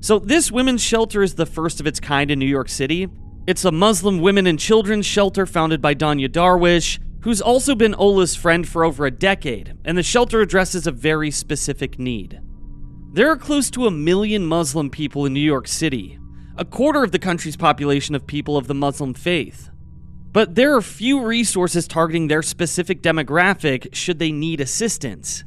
So, 0.00 0.18
this 0.18 0.52
women's 0.52 0.82
shelter 0.82 1.22
is 1.22 1.34
the 1.34 1.46
first 1.46 1.80
of 1.80 1.86
its 1.86 2.00
kind 2.00 2.30
in 2.30 2.38
New 2.38 2.46
York 2.46 2.68
City. 2.68 3.08
It's 3.46 3.64
a 3.64 3.72
Muslim 3.72 4.20
women 4.20 4.46
and 4.46 4.58
children's 4.58 5.06
shelter 5.06 5.46
founded 5.46 5.80
by 5.80 5.94
Danya 5.94 6.28
Darwish, 6.28 6.98
who's 7.22 7.40
also 7.40 7.74
been 7.74 7.94
Ola's 7.94 8.36
friend 8.36 8.68
for 8.68 8.84
over 8.84 9.06
a 9.06 9.10
decade, 9.10 9.74
and 9.84 9.96
the 9.96 10.02
shelter 10.02 10.42
addresses 10.42 10.86
a 10.86 10.92
very 10.92 11.30
specific 11.30 11.98
need. 11.98 12.40
There 13.12 13.30
are 13.30 13.38
close 13.38 13.70
to 13.70 13.86
a 13.86 13.90
million 13.90 14.44
Muslim 14.44 14.90
people 14.90 15.24
in 15.24 15.32
New 15.32 15.40
York 15.40 15.66
City, 15.66 16.18
a 16.58 16.64
quarter 16.64 17.02
of 17.02 17.10
the 17.10 17.18
country's 17.18 17.56
population 17.56 18.14
of 18.14 18.26
people 18.26 18.58
of 18.58 18.66
the 18.66 18.74
Muslim 18.74 19.14
faith. 19.14 19.70
But 20.32 20.54
there 20.54 20.74
are 20.76 20.82
few 20.82 21.24
resources 21.24 21.88
targeting 21.88 22.28
their 22.28 22.42
specific 22.42 23.02
demographic 23.02 23.94
should 23.94 24.18
they 24.18 24.32
need 24.32 24.60
assistance. 24.60 25.44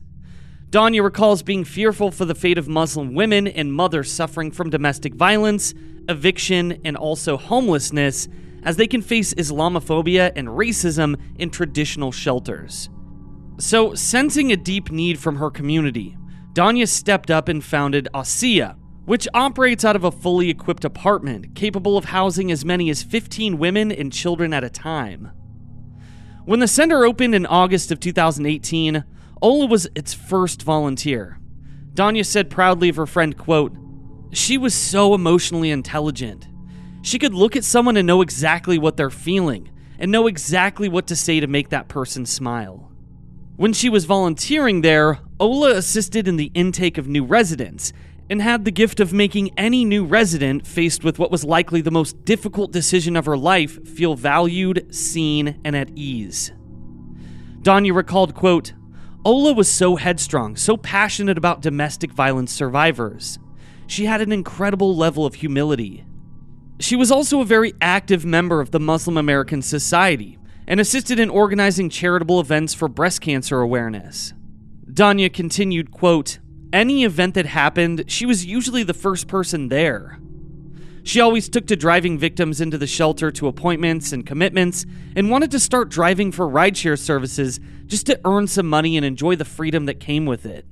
Danya 0.70 1.04
recalls 1.04 1.44
being 1.44 1.66
fearful 1.66 2.12
for 2.12 2.26
the 2.26 2.36
fate 2.36 2.58
of 2.58 2.68
Muslim 2.68 3.14
women 3.14 3.48
and 3.48 3.74
mothers 3.74 4.12
suffering 4.12 4.52
from 4.52 4.70
domestic 4.70 5.14
violence, 5.14 5.74
eviction, 6.08 6.80
and 6.86 6.96
also 6.96 7.38
homelessness, 7.38 8.28
as 8.64 8.78
they 8.78 8.88
can 8.88 9.02
face 9.02 9.34
Islamophobia 9.34 10.32
and 10.36 10.48
racism 10.48 11.20
in 11.38 11.50
traditional 11.50 12.12
shelters. 12.12 12.90
So, 13.60 13.94
sensing 13.94 14.52
a 14.52 14.58
deep 14.58 14.92
need 14.92 15.20
from 15.20 15.36
her 15.36 15.52
community, 15.52 16.18
Danya 16.54 16.88
stepped 16.88 17.30
up 17.30 17.48
and 17.48 17.64
founded 17.64 18.08
Asiyah, 18.14 18.76
which 19.12 19.28
operates 19.34 19.84
out 19.84 19.98
of 19.98 20.06
a 20.06 20.10
fully 20.10 20.50
equipped 20.50 20.86
apartment 20.86 21.54
capable 21.54 21.98
of 21.98 22.06
housing 22.06 22.50
as 22.50 22.64
many 22.64 22.90
as 22.90 23.04
15 23.04 23.58
women 23.58 23.92
and 23.92 24.14
children 24.14 24.54
at 24.54 24.64
a 24.64 24.70
time. 24.70 25.30
When 26.46 26.62
the 26.62 26.68
center 26.70 27.04
opened 27.04 27.36
in 27.36 27.46
August 27.46 27.92
of 27.92 28.00
2018, 28.00 29.04
Ola 29.42 29.66
was 29.66 29.86
its 29.96 30.14
first 30.14 30.64
volunteer. 30.64 31.42
Danya 31.94 32.26
said 32.26 32.50
proudly 32.50 32.88
of 32.88 32.96
her 32.96 33.06
friend, 33.06 33.38
quote, 33.38 33.76
She 34.32 34.58
was 34.58 34.74
so 34.74 35.14
emotionally 35.14 35.72
intelligent. 35.72 36.48
She 37.02 37.20
could 37.20 37.34
look 37.34 37.58
at 37.58 37.66
someone 37.66 37.98
and 37.98 38.08
know 38.08 38.22
exactly 38.22 38.80
what 38.80 38.96
they're 38.96 39.10
feeling 39.10 39.70
and 40.00 40.10
know 40.10 40.28
exactly 40.28 40.88
what 40.88 41.08
to 41.08 41.18
say 41.18 41.42
to 41.42 41.48
make 41.48 41.68
that 41.68 41.90
person 41.90 42.26
smile. 42.26 42.90
When 43.58 43.74
she 43.74 43.90
was 43.90 44.06
volunteering 44.06 44.80
there, 44.80 45.20
Ola 45.38 45.72
assisted 45.76 46.30
in 46.30 46.38
the 46.38 46.52
intake 46.54 46.98
of 46.98 47.10
new 47.10 47.26
residents 47.26 47.92
and 48.32 48.42
had 48.42 48.64
the 48.64 48.72
gift 48.72 49.02
of 49.02 49.12
making 49.12 49.52
any 49.58 49.84
new 49.84 50.06
resident 50.06 50.66
faced 50.66 51.04
with 51.04 51.20
what 51.20 51.30
was 51.30 51.44
likely 51.44 51.82
the 51.82 51.92
most 51.92 52.24
difficult 52.24 52.72
decision 52.72 53.18
of 53.18 53.26
her 53.26 53.38
life 53.38 53.86
feel 53.86 54.16
valued, 54.16 54.88
seen, 54.96 55.60
and 55.66 55.76
at 55.76 55.90
ease. 55.98 56.54
Danya 57.62 57.94
recalled, 57.94 58.34
quote, 58.34 58.72
Ola 59.26 59.52
was 59.52 59.70
so 59.70 59.98
headstrong, 59.98 60.56
so 60.56 60.78
passionate 60.78 61.38
about 61.38 61.62
domestic 61.62 62.14
violence 62.14 62.54
survivors. 62.54 63.38
She 63.86 64.06
had 64.06 64.22
an 64.22 64.32
incredible 64.32 64.96
level 64.96 65.26
of 65.26 65.36
humility. 65.36 66.06
She 66.80 66.96
was 66.96 67.12
also 67.12 67.42
a 67.42 67.46
very 67.46 67.74
active 67.82 68.24
member 68.24 68.62
of 68.62 68.72
the 68.72 68.80
Muslim 68.80 69.18
American 69.18 69.62
Society 69.62 70.40
and 70.68 70.80
assisted 70.80 71.20
in 71.20 71.30
organizing 71.30 71.90
charitable 71.90 72.40
events 72.40 72.74
for 72.74 72.88
breast 72.88 73.20
cancer 73.20 73.60
awareness. 73.60 74.34
Danya 74.90 75.32
continued, 75.32 75.92
quote, 75.92 76.40
Any 76.74 77.04
event 77.04 77.34
that 77.34 77.46
happened, 77.46 78.06
she 78.08 78.26
was 78.26 78.46
usually 78.46 78.84
the 78.84 78.94
first 78.94 79.28
person 79.28 79.68
there. 79.68 80.20
She 81.04 81.20
always 81.20 81.50
took 81.50 81.68
to 81.68 81.76
driving 81.76 82.18
victims 82.18 82.62
into 82.62 82.78
the 82.78 82.88
shelter 82.88 83.32
to 83.32 83.48
appointments 83.48 84.14
and 84.14 84.26
commitments 84.26 84.86
and 85.16 85.30
wanted 85.30 85.52
to 85.52 85.60
start 85.60 85.90
driving 85.90 86.32
for 86.32 86.48
rideshare 86.48 86.98
services 86.98 87.60
just 87.88 88.06
to 88.06 88.20
earn 88.24 88.48
some 88.48 88.68
money 88.68 88.96
and 88.96 89.06
enjoy 89.06 89.36
the 89.36 89.44
freedom 89.44 89.86
that 89.88 90.00
came 90.00 90.26
with 90.26 90.46
it. 90.46 90.66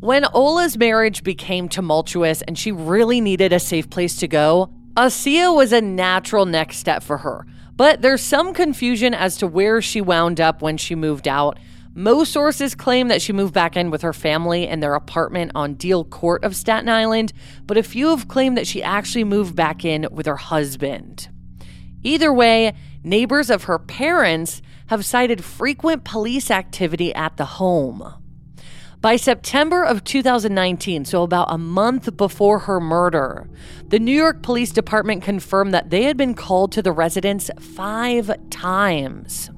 When 0.00 0.26
Ola's 0.34 0.76
marriage 0.76 1.22
became 1.22 1.68
tumultuous 1.68 2.42
and 2.42 2.58
she 2.58 2.72
really 2.72 3.20
needed 3.20 3.52
a 3.52 3.60
safe 3.60 3.88
place 3.88 4.16
to 4.16 4.28
go, 4.28 4.70
Asiyah 4.94 5.56
was 5.56 5.72
a 5.72 5.80
natural 5.80 6.44
next 6.44 6.76
step 6.78 7.02
for 7.02 7.18
her. 7.18 7.46
But 7.76 8.02
there's 8.02 8.20
some 8.20 8.52
confusion 8.52 9.14
as 9.14 9.36
to 9.38 9.46
where 9.46 9.80
she 9.80 10.00
wound 10.00 10.40
up 10.40 10.62
when 10.62 10.76
she 10.76 10.94
moved 10.94 11.26
out, 11.26 11.58
most 11.94 12.32
sources 12.32 12.74
claim 12.74 13.08
that 13.08 13.22
she 13.22 13.32
moved 13.32 13.54
back 13.54 13.76
in 13.76 13.90
with 13.90 14.02
her 14.02 14.12
family 14.12 14.66
in 14.66 14.80
their 14.80 14.94
apartment 14.94 15.52
on 15.54 15.74
Deal 15.74 16.04
Court 16.04 16.42
of 16.42 16.56
Staten 16.56 16.88
Island, 16.88 17.32
but 17.66 17.76
a 17.76 17.84
few 17.84 18.08
have 18.08 18.26
claimed 18.26 18.56
that 18.56 18.66
she 18.66 18.82
actually 18.82 19.22
moved 19.22 19.54
back 19.54 19.84
in 19.84 20.08
with 20.10 20.26
her 20.26 20.36
husband. 20.36 21.28
Either 22.02 22.32
way, 22.32 22.74
neighbors 23.04 23.48
of 23.48 23.64
her 23.64 23.78
parents 23.78 24.60
have 24.88 25.04
cited 25.04 25.44
frequent 25.44 26.04
police 26.04 26.50
activity 26.50 27.14
at 27.14 27.36
the 27.36 27.44
home. 27.44 28.14
By 29.00 29.16
September 29.16 29.84
of 29.84 30.02
2019, 30.02 31.04
so 31.04 31.22
about 31.22 31.46
a 31.50 31.58
month 31.58 32.16
before 32.16 32.60
her 32.60 32.80
murder, 32.80 33.48
the 33.88 33.98
New 33.98 34.16
York 34.16 34.42
Police 34.42 34.72
Department 34.72 35.22
confirmed 35.22 35.74
that 35.74 35.90
they 35.90 36.04
had 36.04 36.16
been 36.16 36.34
called 36.34 36.72
to 36.72 36.82
the 36.82 36.90
residence 36.90 37.50
five 37.60 38.34
times. 38.50 39.50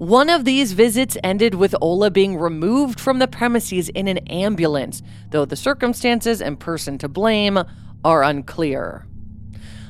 One 0.00 0.30
of 0.30 0.46
these 0.46 0.72
visits 0.72 1.18
ended 1.22 1.54
with 1.54 1.74
Ola 1.82 2.10
being 2.10 2.38
removed 2.38 2.98
from 2.98 3.18
the 3.18 3.28
premises 3.28 3.90
in 3.90 4.08
an 4.08 4.16
ambulance, 4.28 5.02
though 5.28 5.44
the 5.44 5.56
circumstances 5.56 6.40
and 6.40 6.58
person 6.58 6.96
to 6.96 7.06
blame 7.06 7.58
are 8.02 8.22
unclear. 8.22 9.06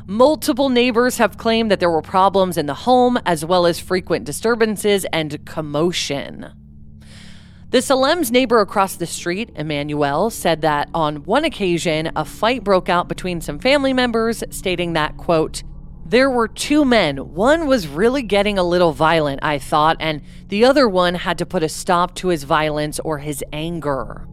Multiple 0.09 0.69
neighbors 0.69 1.19
have 1.19 1.39
claimed 1.39 1.71
that 1.71 1.79
there 1.79 1.93
were 1.93 2.03
problems 2.03 2.59
in 2.59 2.67
the 2.67 2.75
home, 2.75 3.21
as 3.25 3.45
well 3.45 3.67
as 3.67 3.79
frequent 3.79 4.25
disturbances 4.25 5.07
and 5.13 5.47
commotion. 5.47 6.55
The 7.71 7.81
Salem's 7.81 8.33
neighbor 8.33 8.59
across 8.59 8.97
the 8.97 9.07
street, 9.07 9.53
Emmanuel, 9.55 10.31
said 10.31 10.63
that 10.63 10.89
on 10.93 11.23
one 11.23 11.45
occasion, 11.45 12.11
a 12.17 12.25
fight 12.25 12.65
broke 12.65 12.89
out 12.89 13.07
between 13.07 13.41
some 13.41 13.61
family 13.61 13.93
members, 13.93 14.43
stating 14.51 14.95
that, 14.95 15.17
quote, 15.19 15.63
there 16.11 16.29
were 16.29 16.49
two 16.49 16.85
men. 16.85 17.19
One 17.35 17.69
was 17.69 17.87
really 17.87 18.25
getting 18.25 18.59
a 18.59 18.65
little 18.65 18.93
violent, 18.93 19.39
I 19.45 19.61
thought, 19.61 19.97
and 20.01 20.23
the 20.49 20.65
other 20.65 20.89
one 20.89 21.15
had 21.15 21.39
to 21.39 21.47
put 21.47 21.63
a 21.63 21.69
stop 21.69 22.17
to 22.17 22.29
his 22.29 22.43
violence 22.43 22.99
or 22.99 23.19
his 23.19 23.45
anger. 23.53 24.27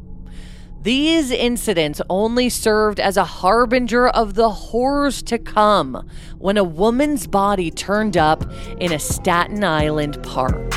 These 0.82 1.30
incidents 1.30 2.02
only 2.10 2.50
served 2.50 3.00
as 3.00 3.16
a 3.16 3.26
harbinger 3.26 4.08
of 4.08 4.34
the 4.34 4.50
horrors 4.50 5.22
to 5.24 5.38
come 5.38 6.10
when 6.40 6.58
a 6.58 6.64
woman's 6.64 7.28
body 7.28 7.70
turned 7.70 8.18
up 8.18 8.44
in 8.80 8.92
a 8.92 8.98
Staten 8.98 9.64
Island 9.64 10.24
park. 10.24 10.74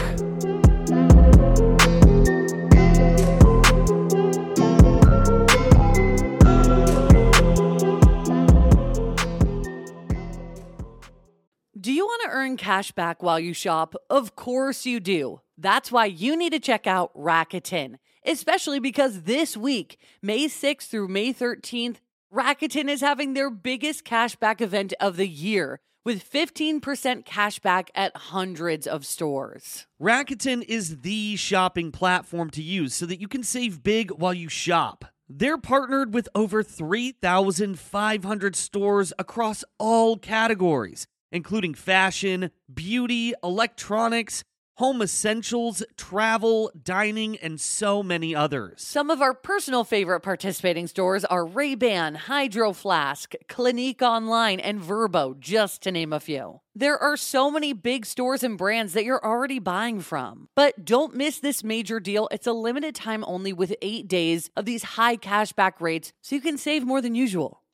Do 11.80 11.92
you 11.92 12.04
want 12.04 12.22
to 12.24 12.30
earn 12.30 12.58
cash 12.58 12.92
back 12.92 13.22
while 13.22 13.40
you 13.40 13.54
shop? 13.54 13.94
Of 14.10 14.36
course 14.36 14.84
you 14.84 15.00
do. 15.00 15.40
That's 15.56 15.90
why 15.90 16.04
you 16.06 16.36
need 16.36 16.52
to 16.52 16.60
check 16.60 16.86
out 16.86 17.10
Rakuten, 17.14 17.94
especially 18.26 18.80
because 18.80 19.22
this 19.22 19.56
week, 19.56 19.98
May 20.20 20.44
6th 20.46 20.88
through 20.88 21.08
May 21.08 21.32
13th, 21.32 21.96
Rakuten 22.34 22.90
is 22.90 23.00
having 23.00 23.32
their 23.32 23.48
biggest 23.48 24.04
cashback 24.04 24.60
event 24.60 24.92
of 25.00 25.16
the 25.16 25.26
year 25.26 25.80
with 26.04 26.30
15% 26.30 26.82
cashback 27.24 27.88
at 27.94 28.14
hundreds 28.14 28.86
of 28.86 29.06
stores. 29.06 29.86
Rakuten 29.98 30.62
is 30.68 30.98
the 30.98 31.36
shopping 31.36 31.92
platform 31.92 32.50
to 32.50 32.62
use 32.62 32.94
so 32.94 33.06
that 33.06 33.22
you 33.22 33.28
can 33.28 33.42
save 33.42 33.82
big 33.82 34.10
while 34.10 34.34
you 34.34 34.50
shop. 34.50 35.06
They're 35.30 35.56
partnered 35.56 36.12
with 36.12 36.28
over 36.34 36.62
3,500 36.62 38.56
stores 38.56 39.12
across 39.18 39.64
all 39.78 40.18
categories 40.18 41.06
including 41.32 41.74
fashion, 41.74 42.50
beauty, 42.72 43.34
electronics, 43.42 44.44
home 44.76 45.02
essentials, 45.02 45.82
travel, 45.98 46.70
dining, 46.82 47.36
and 47.36 47.60
so 47.60 48.02
many 48.02 48.34
others. 48.34 48.80
Some 48.80 49.10
of 49.10 49.20
our 49.20 49.34
personal 49.34 49.84
favorite 49.84 50.20
participating 50.20 50.86
stores 50.86 51.22
are 51.26 51.44
Ray-Ban, 51.44 52.14
Hydro 52.14 52.72
Flask, 52.72 53.34
Clinique 53.46 54.00
Online, 54.00 54.58
and 54.58 54.80
Vrbo, 54.80 55.38
just 55.38 55.82
to 55.82 55.92
name 55.92 56.14
a 56.14 56.20
few. 56.20 56.62
There 56.74 56.96
are 56.96 57.18
so 57.18 57.50
many 57.50 57.74
big 57.74 58.06
stores 58.06 58.42
and 58.42 58.56
brands 58.56 58.94
that 58.94 59.04
you're 59.04 59.22
already 59.22 59.58
buying 59.58 60.00
from. 60.00 60.48
But 60.56 60.82
don't 60.82 61.14
miss 61.14 61.40
this 61.40 61.62
major 61.62 62.00
deal. 62.00 62.26
It's 62.30 62.46
a 62.46 62.54
limited 62.54 62.94
time 62.94 63.22
only 63.26 63.52
with 63.52 63.74
8 63.82 64.08
days 64.08 64.50
of 64.56 64.64
these 64.64 64.82
high 64.82 65.18
cashback 65.18 65.72
rates 65.80 66.14
so 66.22 66.36
you 66.36 66.40
can 66.40 66.56
save 66.56 66.86
more 66.86 67.02
than 67.02 67.14
usual. 67.14 67.59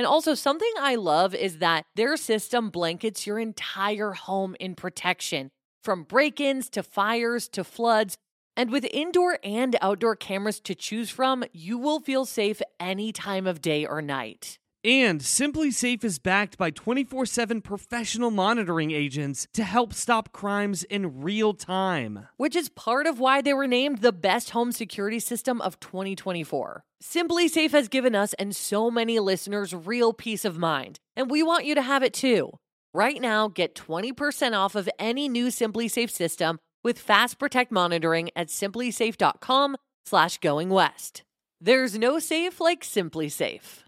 And 0.00 0.06
also, 0.06 0.32
something 0.32 0.72
I 0.80 0.94
love 0.94 1.34
is 1.34 1.58
that 1.58 1.84
their 1.94 2.16
system 2.16 2.70
blankets 2.70 3.26
your 3.26 3.38
entire 3.38 4.12
home 4.12 4.56
in 4.58 4.74
protection 4.74 5.50
from 5.84 6.04
break 6.04 6.40
ins 6.40 6.70
to 6.70 6.82
fires 6.82 7.48
to 7.48 7.64
floods. 7.64 8.16
And 8.56 8.70
with 8.70 8.86
indoor 8.94 9.38
and 9.44 9.76
outdoor 9.82 10.16
cameras 10.16 10.58
to 10.60 10.74
choose 10.74 11.10
from, 11.10 11.44
you 11.52 11.76
will 11.76 12.00
feel 12.00 12.24
safe 12.24 12.62
any 12.80 13.12
time 13.12 13.46
of 13.46 13.60
day 13.60 13.84
or 13.84 14.00
night. 14.00 14.58
And 14.82 15.20
SimpliSafe 15.20 16.02
is 16.02 16.18
backed 16.18 16.56
by 16.56 16.70
24 16.70 17.26
7 17.26 17.60
professional 17.60 18.30
monitoring 18.30 18.92
agents 18.92 19.46
to 19.52 19.64
help 19.64 19.92
stop 19.92 20.32
crimes 20.32 20.82
in 20.82 21.20
real 21.20 21.52
time. 21.52 22.26
Which 22.38 22.56
is 22.56 22.70
part 22.70 23.06
of 23.06 23.20
why 23.20 23.42
they 23.42 23.52
were 23.52 23.66
named 23.66 23.98
the 23.98 24.12
best 24.12 24.50
home 24.50 24.72
security 24.72 25.18
system 25.18 25.60
of 25.60 25.78
2024. 25.78 26.84
SimpliSafe 27.02 27.70
has 27.70 27.88
given 27.88 28.14
us 28.14 28.34
and 28.34 28.54
so 28.54 28.90
many 28.90 29.18
listeners 29.18 29.74
real 29.74 30.12
peace 30.12 30.44
of 30.44 30.58
mind, 30.58 30.98
and 31.16 31.30
we 31.30 31.42
want 31.42 31.64
you 31.64 31.74
to 31.74 31.82
have 31.82 32.02
it 32.02 32.12
too. 32.12 32.50
Right 32.92 33.20
now, 33.20 33.48
get 33.48 33.74
20% 33.74 34.52
off 34.52 34.74
of 34.74 34.88
any 34.98 35.28
new 35.28 35.46
SimpliSafe 35.46 36.10
system 36.10 36.58
with 36.84 36.98
Fast 36.98 37.38
Protect 37.38 37.72
monitoring 37.72 38.28
at 38.36 38.48
simplisafe.com/slash 38.48 40.38
going 40.38 40.68
west. 40.68 41.22
There's 41.58 41.98
no 41.98 42.18
safe 42.18 42.60
like 42.60 42.82
SimpliSafe. 42.82 43.84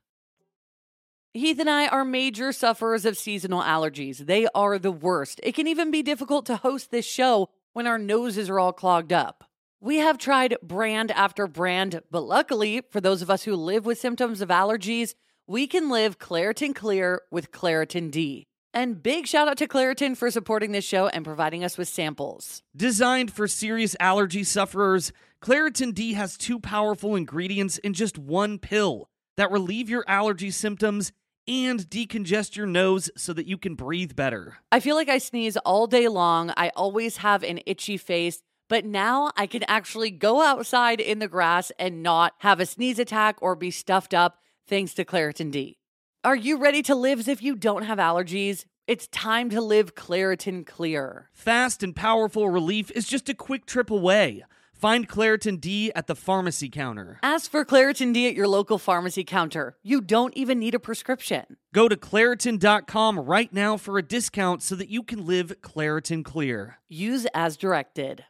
Heath 1.34 1.58
and 1.58 1.70
I 1.70 1.88
are 1.88 2.04
major 2.04 2.52
sufferers 2.52 3.04
of 3.04 3.16
seasonal 3.16 3.62
allergies. 3.62 4.18
They 4.26 4.46
are 4.54 4.78
the 4.78 4.92
worst. 4.92 5.40
It 5.42 5.54
can 5.54 5.66
even 5.66 5.90
be 5.90 6.02
difficult 6.02 6.46
to 6.46 6.56
host 6.56 6.90
this 6.90 7.06
show 7.06 7.48
when 7.72 7.86
our 7.86 7.98
noses 7.98 8.48
are 8.48 8.60
all 8.60 8.72
clogged 8.72 9.12
up. 9.12 9.44
We 9.84 9.96
have 9.96 10.16
tried 10.16 10.54
brand 10.62 11.10
after 11.10 11.48
brand, 11.48 12.02
but 12.08 12.20
luckily, 12.20 12.82
for 12.92 13.00
those 13.00 13.20
of 13.20 13.28
us 13.28 13.42
who 13.42 13.56
live 13.56 13.84
with 13.84 13.98
symptoms 13.98 14.40
of 14.40 14.48
allergies, 14.48 15.16
we 15.48 15.66
can 15.66 15.90
live 15.90 16.20
Claritin 16.20 16.72
Clear 16.72 17.22
with 17.32 17.50
Claritin 17.50 18.12
D. 18.12 18.46
And 18.72 19.02
big 19.02 19.26
shout 19.26 19.48
out 19.48 19.56
to 19.56 19.66
Claritin 19.66 20.16
for 20.16 20.30
supporting 20.30 20.70
this 20.70 20.84
show 20.84 21.08
and 21.08 21.24
providing 21.24 21.64
us 21.64 21.76
with 21.76 21.88
samples. 21.88 22.62
Designed 22.76 23.32
for 23.32 23.48
serious 23.48 23.96
allergy 23.98 24.44
sufferers, 24.44 25.12
Claritin 25.42 25.92
D 25.92 26.12
has 26.12 26.36
two 26.36 26.60
powerful 26.60 27.16
ingredients 27.16 27.78
in 27.78 27.92
just 27.92 28.16
one 28.16 28.60
pill 28.60 29.08
that 29.36 29.50
relieve 29.50 29.90
your 29.90 30.04
allergy 30.06 30.52
symptoms 30.52 31.10
and 31.48 31.80
decongest 31.90 32.54
your 32.54 32.66
nose 32.66 33.10
so 33.16 33.32
that 33.32 33.48
you 33.48 33.58
can 33.58 33.74
breathe 33.74 34.14
better. 34.14 34.58
I 34.70 34.78
feel 34.78 34.94
like 34.94 35.08
I 35.08 35.18
sneeze 35.18 35.56
all 35.56 35.88
day 35.88 36.06
long. 36.06 36.52
I 36.56 36.70
always 36.76 37.16
have 37.16 37.42
an 37.42 37.58
itchy 37.66 37.96
face, 37.96 38.44
but 38.72 38.86
now 38.86 39.30
I 39.36 39.46
can 39.46 39.64
actually 39.64 40.10
go 40.10 40.40
outside 40.40 40.98
in 40.98 41.18
the 41.18 41.28
grass 41.28 41.70
and 41.78 42.02
not 42.02 42.32
have 42.38 42.58
a 42.58 42.64
sneeze 42.64 42.98
attack 42.98 43.36
or 43.42 43.54
be 43.54 43.70
stuffed 43.70 44.14
up 44.14 44.38
thanks 44.66 44.94
to 44.94 45.04
Claritin 45.04 45.50
D. 45.50 45.76
Are 46.24 46.34
you 46.34 46.56
ready 46.56 46.80
to 46.84 46.94
live 46.94 47.18
as 47.18 47.28
if 47.28 47.42
you 47.42 47.54
don't 47.54 47.82
have 47.82 47.98
allergies? 47.98 48.64
It's 48.86 49.08
time 49.08 49.50
to 49.50 49.60
live 49.60 49.94
Claritin 49.94 50.64
Clear. 50.66 51.28
Fast 51.34 51.82
and 51.82 51.94
powerful 51.94 52.48
relief 52.48 52.90
is 52.92 53.06
just 53.06 53.28
a 53.28 53.34
quick 53.34 53.66
trip 53.66 53.90
away. 53.90 54.42
Find 54.72 55.06
Claritin 55.06 55.60
D 55.60 55.92
at 55.94 56.06
the 56.06 56.16
pharmacy 56.16 56.70
counter. 56.70 57.20
Ask 57.22 57.50
for 57.50 57.66
Claritin 57.66 58.14
D 58.14 58.26
at 58.26 58.34
your 58.34 58.48
local 58.48 58.78
pharmacy 58.78 59.22
counter. 59.22 59.76
You 59.82 60.00
don't 60.00 60.34
even 60.34 60.58
need 60.58 60.74
a 60.74 60.80
prescription. 60.80 61.58
Go 61.74 61.90
to 61.90 61.96
Claritin.com 61.96 63.20
right 63.20 63.52
now 63.52 63.76
for 63.76 63.98
a 63.98 64.02
discount 64.02 64.62
so 64.62 64.74
that 64.76 64.88
you 64.88 65.02
can 65.02 65.26
live 65.26 65.52
Claritin 65.60 66.24
Clear. 66.24 66.78
Use 66.88 67.26
as 67.34 67.58
directed. 67.58 68.24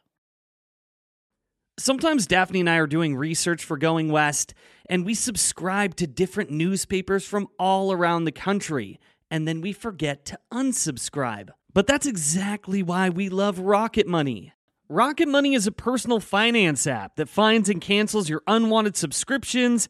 Sometimes 1.79 2.27
Daphne 2.27 2.59
and 2.59 2.69
I 2.69 2.77
are 2.77 2.85
doing 2.85 3.15
research 3.15 3.65
for 3.65 3.77
Going 3.77 4.11
West, 4.11 4.53
and 4.87 5.03
we 5.03 5.15
subscribe 5.15 5.95
to 5.95 6.05
different 6.05 6.51
newspapers 6.51 7.25
from 7.25 7.47
all 7.57 7.91
around 7.91 8.25
the 8.25 8.31
country, 8.31 8.99
and 9.31 9.47
then 9.47 9.59
we 9.59 9.73
forget 9.73 10.23
to 10.25 10.39
unsubscribe. 10.51 11.49
But 11.73 11.87
that's 11.87 12.05
exactly 12.05 12.83
why 12.83 13.09
we 13.09 13.27
love 13.27 13.57
Rocket 13.57 14.05
Money. 14.05 14.53
Rocket 14.87 15.27
Money 15.27 15.55
is 15.55 15.65
a 15.65 15.71
personal 15.71 16.19
finance 16.19 16.85
app 16.85 17.15
that 17.15 17.27
finds 17.27 17.69
and 17.69 17.81
cancels 17.81 18.29
your 18.29 18.43
unwanted 18.45 18.95
subscriptions, 18.95 19.89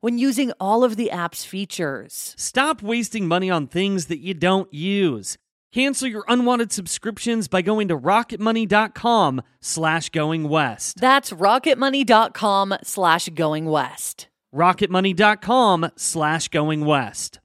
when 0.00 0.18
using 0.18 0.52
all 0.60 0.84
of 0.84 0.96
the 0.96 1.10
app's 1.10 1.44
features. 1.44 2.34
Stop 2.36 2.82
wasting 2.82 3.26
money 3.28 3.50
on 3.50 3.66
things 3.66 4.06
that 4.06 4.20
you 4.20 4.34
don't 4.34 4.72
use. 4.72 5.36
Cancel 5.72 6.08
your 6.08 6.24
unwanted 6.26 6.72
subscriptions 6.72 7.46
by 7.46 7.62
going 7.62 7.88
to 7.88 7.96
rocketmoney.com 7.96 9.42
slash 9.60 10.08
going 10.08 10.48
west. 10.48 11.00
That's 11.00 11.30
rocketmoney.com 11.30 12.74
slash 12.82 13.28
going 13.28 13.66
west. 13.66 14.28
rocketmoney.com 14.52 15.90
slash 15.96 16.48
going 16.48 16.84
west. 16.84 17.38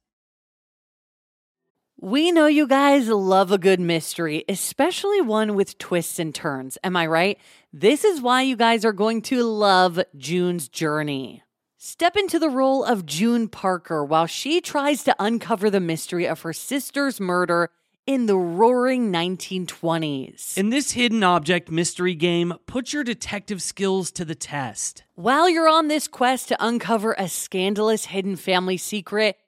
We 2.01 2.31
know 2.31 2.45
you 2.47 2.67
guys 2.67 3.07
love 3.07 3.51
a 3.51 3.57
good 3.57 3.79
mystery, 3.79 4.43
especially 4.49 5.21
one 5.21 5.55
with 5.55 5.77
twists 5.77 6.19
and 6.19 6.35
turns. 6.35 6.77
Am 6.83 6.95
I 6.97 7.07
right? 7.07 7.39
This 7.71 8.03
is 8.03 8.21
why 8.21 8.41
you 8.41 8.55
guys 8.55 8.85
are 8.85 8.93
going 8.93 9.21
to 9.23 9.43
love 9.43 9.99
June's 10.17 10.67
journey. 10.67 11.41
Step 11.87 12.17
into 12.17 12.39
the 12.39 12.49
role 12.49 12.83
of 12.83 13.05
June 13.05 13.47
Parker 13.47 14.03
while 14.03 14.25
she 14.25 14.59
tries 14.59 15.03
to 15.03 15.15
uncover 15.19 15.69
the 15.69 15.79
mystery 15.79 16.27
of 16.27 16.41
her 16.41 16.51
sister's 16.51 17.19
murder 17.19 17.69
in 18.07 18.25
the 18.25 18.35
roaring 18.35 19.13
1920s. 19.13 20.57
In 20.57 20.71
this 20.71 20.93
hidden 20.93 21.21
object 21.21 21.69
mystery 21.69 22.15
game, 22.15 22.55
put 22.65 22.91
your 22.91 23.03
detective 23.03 23.61
skills 23.61 24.11
to 24.13 24.25
the 24.25 24.33
test. 24.33 25.03
While 25.13 25.47
you're 25.47 25.69
on 25.69 25.87
this 25.87 26.07
quest 26.07 26.47
to 26.47 26.57
uncover 26.59 27.13
a 27.19 27.29
scandalous 27.29 28.05
hidden 28.05 28.35
family 28.35 28.77
secret, 28.77 29.37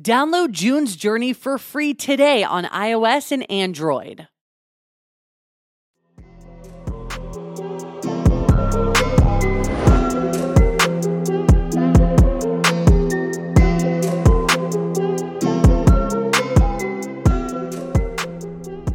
Download 0.00 0.50
June's 0.50 0.96
Journey 0.96 1.34
for 1.34 1.58
free 1.58 1.92
today 1.92 2.42
on 2.42 2.64
iOS 2.64 3.32
and 3.32 3.50
Android. 3.50 4.28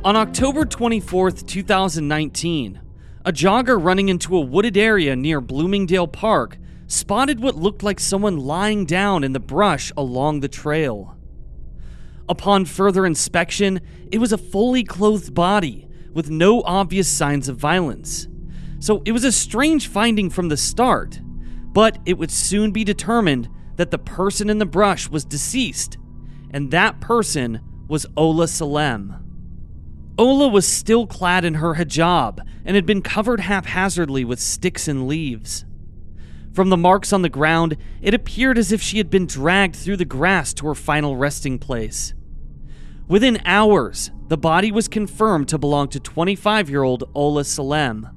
On 0.03 0.15
October 0.15 0.65
24th, 0.65 1.45
2019, 1.45 2.81
a 3.25 3.31
jogger 3.31 3.83
running 3.83 4.09
into 4.09 4.35
a 4.35 4.41
wooded 4.41 4.75
area 4.75 5.15
near 5.15 5.39
Bloomingdale 5.39 6.07
Park 6.07 6.57
spotted 6.87 7.39
what 7.39 7.55
looked 7.55 7.83
like 7.83 7.99
someone 7.99 8.37
lying 8.37 8.85
down 8.85 9.23
in 9.23 9.33
the 9.33 9.39
brush 9.39 9.91
along 9.97 10.39
the 10.39 10.47
trail. 10.47 11.17
Upon 12.27 12.65
further 12.65 13.05
inspection, 13.05 13.81
it 14.11 14.17
was 14.17 14.33
a 14.33 14.37
fully 14.37 14.83
clothed 14.83 15.33
body 15.33 15.87
with 16.13 16.29
no 16.29 16.61
obvious 16.63 17.07
signs 17.07 17.49
of 17.49 17.57
violence. 17.57 18.27
So 18.79 19.01
it 19.05 19.11
was 19.11 19.23
a 19.23 19.31
strange 19.31 19.87
finding 19.87 20.29
from 20.29 20.49
the 20.49 20.57
start, 20.57 21.19
but 21.73 21.97
it 22.05 22.17
would 22.17 22.31
soon 22.31 22.71
be 22.71 22.83
determined 22.83 23.49
that 23.75 23.91
the 23.91 23.97
person 23.97 24.49
in 24.49 24.57
the 24.57 24.65
brush 24.65 25.09
was 25.09 25.25
deceased, 25.25 25.97
and 26.51 26.71
that 26.71 27.01
person 27.01 27.61
was 27.87 28.05
Ola 28.15 28.47
Salem. 28.47 29.21
Ola 30.17 30.47
was 30.47 30.65
still 30.65 31.05
clad 31.05 31.43
in 31.43 31.55
her 31.55 31.75
hijab 31.75 32.39
and 32.63 32.75
had 32.75 32.85
been 32.85 33.01
covered 33.01 33.41
haphazardly 33.41 34.23
with 34.23 34.39
sticks 34.39 34.87
and 34.87 35.07
leaves. 35.07 35.65
From 36.55 36.69
the 36.69 36.77
marks 36.77 37.11
on 37.11 37.21
the 37.21 37.27
ground, 37.27 37.75
it 38.01 38.13
appeared 38.13 38.57
as 38.57 38.71
if 38.71 38.81
she 38.81 38.97
had 38.97 39.09
been 39.09 39.25
dragged 39.25 39.75
through 39.75 39.97
the 39.97 40.05
grass 40.05 40.53
to 40.53 40.67
her 40.67 40.73
final 40.73 41.17
resting 41.17 41.59
place. 41.59 42.13
Within 43.09 43.41
hours, 43.43 44.09
the 44.29 44.37
body 44.37 44.71
was 44.71 44.87
confirmed 44.87 45.49
to 45.49 45.57
belong 45.57 45.89
to 45.89 45.99
25 45.99 46.69
year 46.69 46.83
old 46.83 47.03
Ola 47.13 47.43
Salem. 47.43 48.07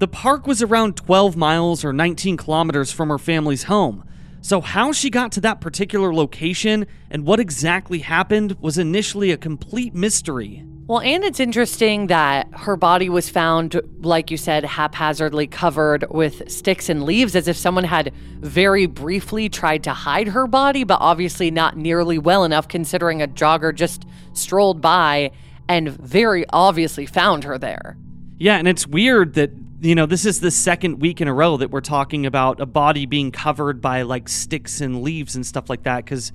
The 0.00 0.06
park 0.06 0.46
was 0.46 0.60
around 0.60 0.98
12 0.98 1.34
miles 1.34 1.82
or 1.82 1.94
19 1.94 2.36
kilometers 2.36 2.92
from 2.92 3.08
her 3.08 3.18
family's 3.18 3.62
home, 3.62 4.04
so 4.42 4.60
how 4.60 4.92
she 4.92 5.08
got 5.08 5.32
to 5.32 5.40
that 5.40 5.62
particular 5.62 6.12
location 6.12 6.86
and 7.10 7.24
what 7.24 7.40
exactly 7.40 8.00
happened 8.00 8.54
was 8.60 8.76
initially 8.76 9.30
a 9.30 9.38
complete 9.38 9.94
mystery. 9.94 10.62
Well, 10.86 11.00
and 11.00 11.24
it's 11.24 11.40
interesting 11.40 12.08
that 12.08 12.46
her 12.52 12.76
body 12.76 13.08
was 13.08 13.30
found, 13.30 13.80
like 14.00 14.30
you 14.30 14.36
said, 14.36 14.66
haphazardly 14.66 15.46
covered 15.46 16.04
with 16.10 16.50
sticks 16.50 16.90
and 16.90 17.04
leaves, 17.04 17.34
as 17.34 17.48
if 17.48 17.56
someone 17.56 17.84
had 17.84 18.12
very 18.40 18.84
briefly 18.84 19.48
tried 19.48 19.82
to 19.84 19.94
hide 19.94 20.28
her 20.28 20.46
body, 20.46 20.84
but 20.84 20.98
obviously 21.00 21.50
not 21.50 21.78
nearly 21.78 22.18
well 22.18 22.44
enough, 22.44 22.68
considering 22.68 23.22
a 23.22 23.26
jogger 23.26 23.74
just 23.74 24.04
strolled 24.34 24.82
by 24.82 25.30
and 25.70 25.88
very 25.88 26.44
obviously 26.50 27.06
found 27.06 27.44
her 27.44 27.56
there. 27.56 27.96
Yeah, 28.36 28.58
and 28.58 28.68
it's 28.68 28.86
weird 28.86 29.32
that, 29.34 29.52
you 29.80 29.94
know, 29.94 30.04
this 30.04 30.26
is 30.26 30.40
the 30.40 30.50
second 30.50 31.00
week 31.00 31.22
in 31.22 31.28
a 31.28 31.32
row 31.32 31.56
that 31.56 31.70
we're 31.70 31.80
talking 31.80 32.26
about 32.26 32.60
a 32.60 32.66
body 32.66 33.06
being 33.06 33.30
covered 33.30 33.80
by 33.80 34.02
like 34.02 34.28
sticks 34.28 34.82
and 34.82 35.02
leaves 35.02 35.34
and 35.34 35.46
stuff 35.46 35.70
like 35.70 35.84
that, 35.84 36.04
because 36.04 36.30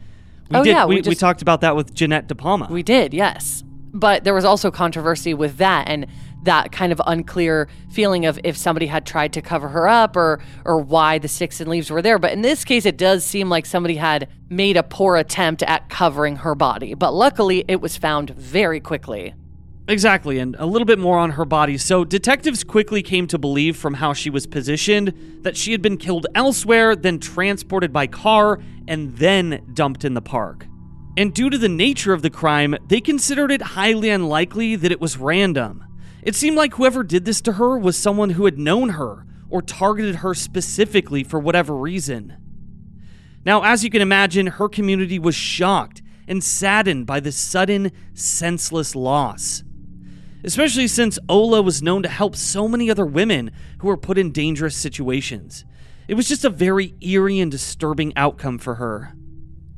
we 0.50 0.58
Oh, 0.58 0.64
did, 0.64 0.72
yeah, 0.72 0.86
we, 0.88 0.96
we 0.96 1.10
we 1.10 1.16
talked 1.16 1.44
about 1.44 1.62
that 1.62 1.76
with 1.76 1.94
Jeannette 1.94 2.28
DePalma. 2.28 2.72
We 2.72 2.82
did, 2.82 3.14
yes. 3.14 3.64
But 3.94 4.24
there 4.24 4.34
was 4.34 4.46
also 4.46 4.72
controversy 4.72 5.34
with 5.34 5.58
that 5.58 5.88
and 5.88 6.08
that 6.44 6.72
kind 6.72 6.92
of 6.92 7.02
unclear 7.06 7.68
feeling 7.92 8.26
of 8.26 8.40
if 8.44 8.56
somebody 8.56 8.88
had 8.88 9.06
tried 9.06 9.34
to 9.34 9.42
cover 9.42 9.68
her 9.70 9.88
up 9.88 10.16
or 10.16 10.40
or 10.64 10.80
why 10.80 11.18
the 11.18 11.28
sticks 11.28 11.60
and 11.60 11.70
leaves 11.70 11.90
were 11.90 12.02
there. 12.02 12.18
But 12.18 12.32
in 12.32 12.42
this 12.42 12.64
case 12.64 12.86
it 12.86 12.98
does 12.98 13.26
seem 13.26 13.50
like 13.50 13.66
somebody 13.66 13.96
had 13.96 14.30
made 14.50 14.78
a 14.78 14.84
poor 14.84 15.18
attempt 15.18 15.64
at 15.64 15.90
covering 15.90 16.38
her 16.38 16.56
body. 16.56 16.94
But 16.94 17.14
luckily 17.14 17.66
it 17.68 17.82
was 17.82 17.98
found 17.98 18.30
very 18.32 18.80
quickly. 18.80 19.34
Exactly, 19.90 20.38
and 20.38 20.56
a 20.60 20.68
little 20.68 20.86
bit 20.86 21.00
more 21.00 21.18
on 21.18 21.32
her 21.32 21.46
body. 21.46 21.76
So, 21.80 22.06
detectives 22.06 22.64
quickly 22.64 23.02
came 23.02 23.26
to 23.26 23.40
believe 23.40 23.76
from 23.76 23.96
how 23.96 24.14
she 24.14 24.30
was 24.30 24.46
positioned 24.46 25.40
that 25.42 25.58
she 25.58 25.72
had 25.72 25.82
been 25.82 25.98
killed 25.98 26.28
elsewhere, 26.36 26.96
then 26.96 27.18
transported 27.18 27.92
by 27.92 28.06
car, 28.06 28.60
and 28.88 29.18
then 29.18 29.64
dumped 29.74 30.06
in 30.06 30.14
the 30.14 30.22
park. 30.22 30.69
And 31.20 31.34
due 31.34 31.50
to 31.50 31.58
the 31.58 31.68
nature 31.68 32.14
of 32.14 32.22
the 32.22 32.30
crime, 32.30 32.78
they 32.88 33.02
considered 33.02 33.52
it 33.52 33.62
highly 33.62 34.10
unlikely 34.10 34.78
that 34.78 34.94
it 34.94 35.02
was 35.02 35.18
random. 35.18 35.84
It 36.24 36.34
seemed 36.34 36.56
like 36.56 36.76
whoever 36.76 37.04
did 37.04 37.26
this 37.26 37.42
to 37.42 37.52
her 37.52 37.78
was 37.78 37.98
someone 37.98 38.30
who 38.30 38.46
had 38.46 38.58
known 38.58 38.92
her 38.92 39.26
or 39.50 39.62
targeted 39.62 40.16
her 40.16 40.34
specifically 40.34 41.26
for 41.26 41.38
whatever 41.38 41.76
reason. 41.76 42.38
Now, 43.44 43.66
as 43.66 43.84
you 43.84 43.90
can 43.90 44.02
imagine, 44.02 44.48
her 44.48 44.70
community 44.70 45.20
was 45.20 45.36
shocked 45.36 46.02
and 46.26 46.42
saddened 46.42 47.06
by 47.06 47.20
this 47.20 47.36
sudden, 47.36 47.92
senseless 48.14 48.96
loss. 48.96 49.62
Especially 50.46 50.88
since 50.88 51.20
Ola 51.28 51.62
was 51.62 51.84
known 51.84 52.02
to 52.04 52.10
help 52.10 52.34
so 52.34 52.66
many 52.66 52.90
other 52.90 53.06
women 53.06 53.52
who 53.80 53.90
were 53.90 53.98
put 53.98 54.18
in 54.18 54.32
dangerous 54.32 54.78
situations. 54.78 55.66
It 56.08 56.14
was 56.14 56.30
just 56.30 56.46
a 56.46 56.50
very 56.50 56.96
eerie 57.02 57.42
and 57.42 57.52
disturbing 57.52 58.14
outcome 58.16 58.58
for 58.58 58.76
her. 58.76 59.16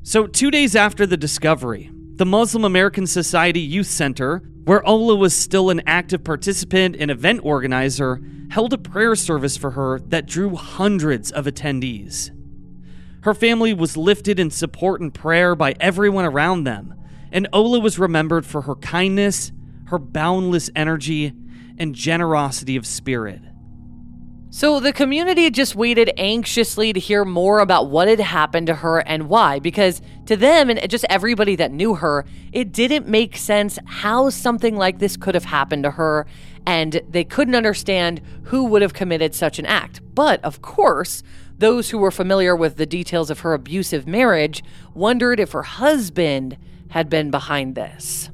So, 0.04 0.26
two 0.26 0.50
days 0.50 0.76
after 0.76 1.06
the 1.06 1.16
discovery, 1.16 1.92
the 1.94 2.26
Muslim 2.26 2.66
American 2.66 3.06
Society 3.06 3.60
Youth 3.60 3.86
Center, 3.86 4.40
where 4.66 4.84
Ola 4.88 5.16
was 5.16 5.36
still 5.36 5.70
an 5.70 5.84
active 5.86 6.24
participant 6.24 6.96
and 6.98 7.12
event 7.12 7.42
organizer, 7.44 8.20
held 8.50 8.74
a 8.74 8.80
prayer 8.80 9.16
service 9.16 9.58
for 9.58 9.72
her 9.72 10.00
that 10.00 10.26
drew 10.26 10.56
hundreds 10.56 11.32
of 11.32 11.46
attendees. 11.46 12.32
Her 13.22 13.36
family 13.36 13.76
was 13.76 13.96
lifted 13.96 14.40
in 14.40 14.50
support 14.50 15.02
and 15.02 15.14
prayer 15.14 15.54
by 15.54 15.76
everyone 15.80 16.26
around 16.26 16.64
them, 16.64 16.96
and 17.32 17.48
Ola 17.54 17.80
was 17.80 18.00
remembered 18.00 18.44
for 18.44 18.64
her 18.64 18.76
kindness, 18.76 19.52
her 19.86 20.00
boundless 20.00 20.72
energy, 20.76 21.32
and 21.78 21.94
generosity 21.94 22.76
of 22.76 22.88
spirit. 22.88 23.42
So 24.54 24.82
the 24.82 24.92
community 24.92 25.50
just 25.50 25.78
waited 25.78 26.12
anxiously 26.18 26.92
to 26.92 27.00
hear 27.00 27.24
more 27.24 27.60
about 27.60 27.90
what 27.90 28.10
had 28.10 28.20
happened 28.20 28.68
to 28.68 28.76
her 28.76 29.00
and 29.00 29.30
why, 29.30 29.60
because 29.60 30.02
to 30.26 30.36
them 30.36 30.70
and 30.70 30.90
just 30.90 31.06
everybody 31.10 31.56
that 31.56 31.72
knew 31.72 31.96
her, 31.96 32.26
it 32.52 32.74
didn't 32.74 33.08
make 33.08 33.38
sense 33.38 33.80
how 33.86 34.30
something 34.30 34.76
like 34.76 35.00
this 35.00 35.16
could 35.16 35.36
have 35.36 35.46
happened 35.46 35.84
to 35.84 35.92
her, 35.92 36.28
and 36.66 37.02
they 37.10 37.24
couldn't 37.24 37.56
understand 37.56 38.20
who 38.44 38.66
would 38.66 38.82
have 38.82 38.94
committed 38.94 39.34
such 39.34 39.58
an 39.58 39.66
act. 39.68 40.02
But 40.14 40.44
of 40.44 40.62
course, 40.62 41.24
those 41.58 41.92
who 41.92 41.98
were 41.98 42.12
familiar 42.12 42.54
with 42.54 42.76
the 42.76 42.86
details 42.86 43.30
of 43.30 43.40
her 43.40 43.54
abusive 43.54 44.06
marriage 44.06 44.66
wondered 44.94 45.40
if 45.40 45.54
her 45.54 45.64
husband 45.64 46.58
had 46.90 47.10
been 47.10 47.32
behind 47.32 47.76
this. 47.76 48.30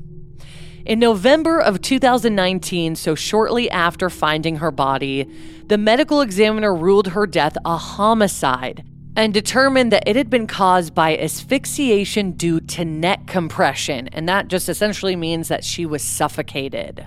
In 0.88 1.00
November 1.00 1.60
of 1.60 1.82
2019, 1.82 2.96
so 2.96 3.14
shortly 3.14 3.70
after 3.70 4.10
finding 4.10 4.56
her 4.56 4.72
body, 4.72 5.30
the 5.66 5.78
medical 5.78 6.22
examiner 6.22 6.74
ruled 6.74 7.08
her 7.08 7.28
death 7.28 7.58
a 7.66 7.76
homicide 7.76 8.86
and 9.14 9.34
determined 9.34 9.92
that 9.92 10.08
it 10.08 10.16
had 10.16 10.30
been 10.30 10.48
caused 10.48 10.96
by 10.96 11.18
asphyxiation 11.18 12.32
due 12.32 12.62
to 12.62 12.86
neck 12.86 13.28
compression. 13.28 14.08
And 14.14 14.30
that 14.30 14.48
just 14.48 14.70
essentially 14.70 15.18
means 15.18 15.50
that 15.50 15.66
she 15.66 15.86
was 15.86 16.02
suffocated. 16.02 17.06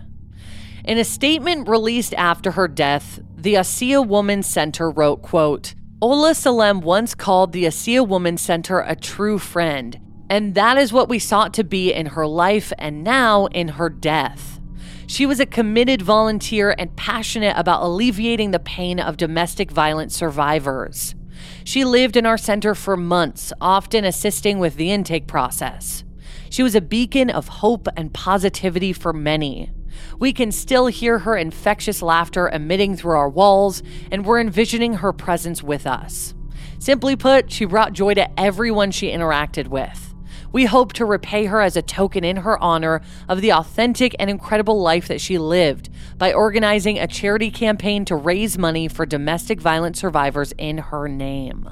In 0.84 0.98
a 0.98 1.04
statement 1.04 1.66
released 1.66 2.12
after 2.12 2.50
her 2.50 2.68
death, 2.68 3.20
the 3.34 3.54
Asiyah 3.54 4.06
Woman 4.06 4.42
Center 4.42 4.90
wrote, 4.90 5.22
quote, 5.22 5.74
Ola 6.02 6.34
Salem 6.34 6.82
once 6.82 7.14
called 7.14 7.52
the 7.52 7.64
Asiyah 7.64 8.06
Woman 8.06 8.36
Center 8.36 8.80
a 8.80 8.94
true 8.94 9.38
friend, 9.38 9.98
and 10.30 10.54
that 10.54 10.78
is 10.78 10.92
what 10.92 11.08
we 11.08 11.18
sought 11.18 11.52
to 11.54 11.64
be 11.64 11.92
in 11.92 12.06
her 12.06 12.26
life 12.26 12.72
and 12.78 13.02
now 13.02 13.46
in 13.46 13.66
her 13.68 13.90
death. 13.90 14.60
She 15.08 15.26
was 15.26 15.40
a 15.40 15.46
committed 15.46 16.02
volunteer 16.02 16.72
and 16.78 16.94
passionate 16.94 17.54
about 17.56 17.82
alleviating 17.82 18.52
the 18.52 18.60
pain 18.60 19.00
of 19.00 19.16
domestic 19.16 19.72
violence 19.72 20.14
survivors. 20.14 21.16
She 21.64 21.84
lived 21.84 22.16
in 22.16 22.26
our 22.26 22.38
center 22.38 22.76
for 22.76 22.96
months, 22.96 23.52
often 23.60 24.04
assisting 24.04 24.60
with 24.60 24.76
the 24.76 24.92
intake 24.92 25.26
process. 25.26 26.04
She 26.48 26.62
was 26.62 26.76
a 26.76 26.80
beacon 26.80 27.28
of 27.28 27.48
hope 27.48 27.88
and 27.96 28.14
positivity 28.14 28.92
for 28.92 29.12
many. 29.12 29.72
We 30.20 30.32
can 30.32 30.52
still 30.52 30.86
hear 30.86 31.18
her 31.20 31.36
infectious 31.36 32.02
laughter 32.02 32.48
emitting 32.48 32.96
through 32.96 33.16
our 33.16 33.28
walls, 33.28 33.82
and 34.12 34.24
we're 34.24 34.40
envisioning 34.40 34.94
her 34.94 35.12
presence 35.12 35.60
with 35.60 35.88
us. 35.88 36.34
Simply 36.78 37.16
put, 37.16 37.50
she 37.50 37.64
brought 37.64 37.94
joy 37.94 38.14
to 38.14 38.40
everyone 38.40 38.92
she 38.92 39.10
interacted 39.10 39.66
with. 39.66 40.09
We 40.52 40.64
hope 40.64 40.92
to 40.94 41.04
repay 41.04 41.46
her 41.46 41.60
as 41.60 41.76
a 41.76 41.82
token 41.82 42.24
in 42.24 42.38
her 42.38 42.60
honor 42.62 43.00
of 43.28 43.40
the 43.40 43.52
authentic 43.52 44.16
and 44.18 44.28
incredible 44.28 44.80
life 44.80 45.08
that 45.08 45.20
she 45.20 45.38
lived 45.38 45.88
by 46.18 46.32
organizing 46.32 46.98
a 46.98 47.06
charity 47.06 47.50
campaign 47.50 48.04
to 48.06 48.16
raise 48.16 48.58
money 48.58 48.88
for 48.88 49.06
domestic 49.06 49.60
violence 49.60 50.00
survivors 50.00 50.52
in 50.58 50.78
her 50.78 51.08
name. 51.08 51.68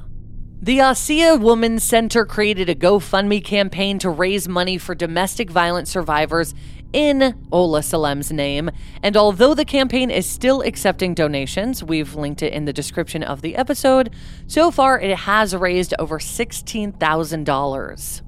The 0.60 0.78
Asiyah 0.78 1.40
Women's 1.40 1.84
Center 1.84 2.24
created 2.24 2.68
a 2.68 2.74
GoFundMe 2.74 3.44
campaign 3.44 3.98
to 4.00 4.10
raise 4.10 4.48
money 4.48 4.76
for 4.76 4.94
domestic 4.94 5.50
violence 5.50 5.88
survivors 5.88 6.52
in 6.92 7.46
Ola 7.52 7.82
Salem's 7.82 8.32
name. 8.32 8.70
And 9.02 9.16
although 9.16 9.54
the 9.54 9.64
campaign 9.64 10.10
is 10.10 10.28
still 10.28 10.62
accepting 10.62 11.14
donations, 11.14 11.84
we've 11.84 12.16
linked 12.16 12.42
it 12.42 12.52
in 12.52 12.64
the 12.64 12.72
description 12.72 13.22
of 13.22 13.40
the 13.40 13.56
episode, 13.56 14.14
so 14.46 14.70
far 14.70 15.00
it 15.00 15.16
has 15.16 15.54
raised 15.54 15.94
over 15.98 16.18
$16,000. 16.18 18.22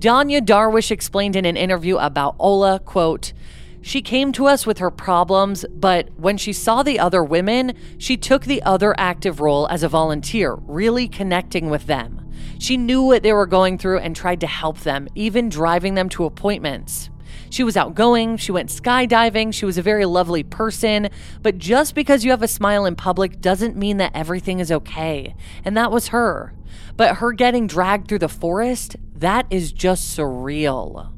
Danya 0.00 0.40
Darwish 0.40 0.90
explained 0.90 1.36
in 1.36 1.44
an 1.44 1.58
interview 1.58 1.98
about 1.98 2.34
Ola, 2.38 2.78
quote, 2.78 3.34
she 3.82 4.00
came 4.00 4.32
to 4.32 4.46
us 4.46 4.66
with 4.66 4.78
her 4.78 4.90
problems, 4.90 5.66
but 5.74 6.08
when 6.16 6.38
she 6.38 6.54
saw 6.54 6.82
the 6.82 6.98
other 6.98 7.22
women, 7.22 7.74
she 7.98 8.16
took 8.16 8.44
the 8.44 8.62
other 8.62 8.94
active 8.98 9.40
role 9.40 9.68
as 9.68 9.82
a 9.82 9.88
volunteer, 9.88 10.54
really 10.54 11.06
connecting 11.06 11.68
with 11.68 11.86
them. 11.86 12.26
She 12.58 12.78
knew 12.78 13.02
what 13.02 13.22
they 13.22 13.34
were 13.34 13.46
going 13.46 13.76
through 13.76 13.98
and 13.98 14.16
tried 14.16 14.40
to 14.40 14.46
help 14.46 14.80
them, 14.80 15.06
even 15.14 15.50
driving 15.50 15.96
them 15.96 16.08
to 16.10 16.24
appointments. 16.24 17.10
She 17.50 17.62
was 17.62 17.76
outgoing, 17.76 18.38
she 18.38 18.52
went 18.52 18.70
skydiving, 18.70 19.52
she 19.52 19.66
was 19.66 19.76
a 19.76 19.82
very 19.82 20.06
lovely 20.06 20.42
person, 20.42 21.10
but 21.42 21.58
just 21.58 21.94
because 21.94 22.24
you 22.24 22.30
have 22.30 22.42
a 22.42 22.48
smile 22.48 22.86
in 22.86 22.96
public 22.96 23.42
doesn't 23.42 23.76
mean 23.76 23.98
that 23.98 24.12
everything 24.14 24.60
is 24.60 24.72
okay. 24.72 25.34
And 25.62 25.76
that 25.76 25.90
was 25.90 26.08
her. 26.08 26.54
But 26.96 27.16
her 27.16 27.32
getting 27.32 27.66
dragged 27.66 28.08
through 28.08 28.20
the 28.20 28.28
forest, 28.28 28.96
that 29.20 29.46
is 29.50 29.72
just 29.72 30.16
surreal. 30.16 31.12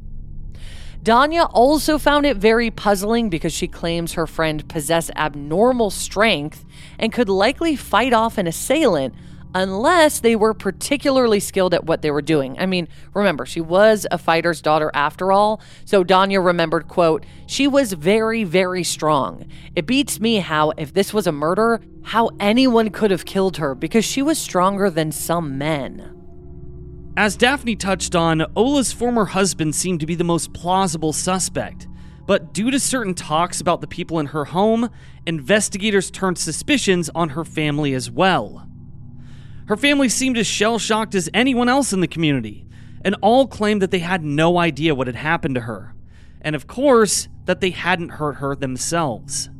Danya 1.02 1.50
also 1.52 1.98
found 1.98 2.26
it 2.26 2.36
very 2.36 2.70
puzzling 2.70 3.28
because 3.28 3.52
she 3.52 3.66
claims 3.66 4.12
her 4.12 4.26
friend 4.26 4.68
possessed 4.68 5.10
abnormal 5.16 5.90
strength 5.90 6.64
and 6.96 7.12
could 7.12 7.28
likely 7.28 7.74
fight 7.74 8.12
off 8.12 8.38
an 8.38 8.46
assailant 8.46 9.12
unless 9.54 10.20
they 10.20 10.36
were 10.36 10.54
particularly 10.54 11.40
skilled 11.40 11.74
at 11.74 11.84
what 11.84 12.02
they 12.02 12.10
were 12.10 12.22
doing. 12.22 12.56
I 12.58 12.66
mean, 12.66 12.86
remember, 13.14 13.44
she 13.44 13.60
was 13.60 14.06
a 14.10 14.18
fighter's 14.18 14.62
daughter 14.62 14.90
after 14.94 15.32
all. 15.32 15.60
So 15.84 16.04
Danya 16.04 16.44
remembered, 16.44 16.88
quote, 16.88 17.26
she 17.46 17.66
was 17.66 17.92
very, 17.92 18.44
very 18.44 18.84
strong. 18.84 19.46
It 19.74 19.86
beats 19.86 20.20
me 20.20 20.36
how, 20.36 20.70
if 20.76 20.94
this 20.94 21.12
was 21.12 21.26
a 21.26 21.32
murder, 21.32 21.80
how 22.02 22.30
anyone 22.38 22.90
could 22.90 23.10
have 23.10 23.24
killed 23.24 23.56
her 23.58 23.74
because 23.74 24.04
she 24.04 24.22
was 24.22 24.38
stronger 24.38 24.88
than 24.88 25.12
some 25.12 25.58
men. 25.58 26.21
As 27.14 27.36
Daphne 27.36 27.76
touched 27.76 28.14
on, 28.14 28.46
Ola's 28.56 28.92
former 28.92 29.26
husband 29.26 29.74
seemed 29.74 30.00
to 30.00 30.06
be 30.06 30.14
the 30.14 30.24
most 30.24 30.54
plausible 30.54 31.12
suspect. 31.12 31.86
But 32.26 32.54
due 32.54 32.70
to 32.70 32.80
certain 32.80 33.14
talks 33.14 33.60
about 33.60 33.82
the 33.82 33.86
people 33.86 34.18
in 34.18 34.26
her 34.26 34.46
home, 34.46 34.88
investigators 35.26 36.10
turned 36.10 36.38
suspicions 36.38 37.10
on 37.14 37.30
her 37.30 37.44
family 37.44 37.92
as 37.92 38.10
well. 38.10 38.66
Her 39.66 39.76
family 39.76 40.08
seemed 40.08 40.38
as 40.38 40.46
shell 40.46 40.78
shocked 40.78 41.14
as 41.14 41.28
anyone 41.34 41.68
else 41.68 41.92
in 41.92 42.00
the 42.00 42.08
community, 42.08 42.66
and 43.04 43.14
all 43.20 43.46
claimed 43.46 43.82
that 43.82 43.90
they 43.90 43.98
had 43.98 44.24
no 44.24 44.58
idea 44.58 44.94
what 44.94 45.06
had 45.06 45.16
happened 45.16 45.56
to 45.56 45.62
her, 45.62 45.94
and 46.40 46.56
of 46.56 46.66
course, 46.66 47.28
that 47.44 47.60
they 47.60 47.70
hadn't 47.70 48.10
hurt 48.10 48.36
her 48.36 48.56
themselves. 48.56 49.50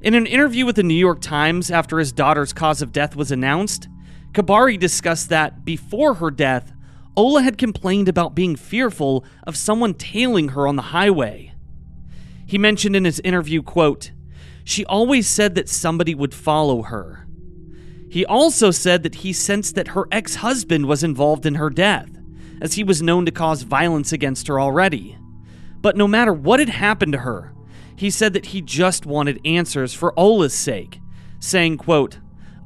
In 0.00 0.14
an 0.14 0.26
interview 0.26 0.64
with 0.64 0.76
the 0.76 0.82
New 0.82 0.94
York 0.94 1.20
Times 1.20 1.70
after 1.70 1.98
his 1.98 2.12
daughter's 2.12 2.52
cause 2.52 2.80
of 2.80 2.92
death 2.92 3.14
was 3.14 3.30
announced, 3.30 3.88
Kabary 4.36 4.76
discussed 4.76 5.30
that 5.30 5.64
before 5.64 6.12
her 6.12 6.30
death, 6.30 6.74
Ola 7.16 7.40
had 7.40 7.56
complained 7.56 8.06
about 8.06 8.34
being 8.34 8.54
fearful 8.54 9.24
of 9.46 9.56
someone 9.56 9.94
tailing 9.94 10.48
her 10.48 10.66
on 10.68 10.76
the 10.76 10.92
highway. 10.92 11.54
He 12.44 12.58
mentioned 12.58 12.94
in 12.94 13.06
his 13.06 13.18
interview, 13.20 13.62
quote, 13.62 14.10
"She 14.62 14.84
always 14.84 15.26
said 15.26 15.54
that 15.54 15.70
somebody 15.70 16.14
would 16.14 16.34
follow 16.34 16.82
her. 16.82 17.26
He 18.10 18.26
also 18.26 18.70
said 18.70 19.04
that 19.04 19.14
he 19.14 19.32
sensed 19.32 19.74
that 19.74 19.88
her 19.96 20.06
ex 20.12 20.34
husband 20.34 20.84
was 20.84 21.02
involved 21.02 21.46
in 21.46 21.54
her 21.54 21.70
death, 21.70 22.10
as 22.60 22.74
he 22.74 22.84
was 22.84 23.00
known 23.00 23.24
to 23.24 23.32
cause 23.32 23.62
violence 23.62 24.12
against 24.12 24.48
her 24.48 24.60
already. 24.60 25.16
But 25.80 25.96
no 25.96 26.06
matter 26.06 26.34
what 26.34 26.60
had 26.60 26.68
happened 26.68 27.12
to 27.12 27.20
her, 27.20 27.54
he 27.96 28.10
said 28.10 28.34
that 28.34 28.46
he 28.46 28.60
just 28.60 29.06
wanted 29.06 29.40
answers 29.46 29.94
for 29.94 30.12
Ola's 30.14 30.52
sake, 30.52 31.00
saying, 31.40 31.78
quote, 31.78 32.18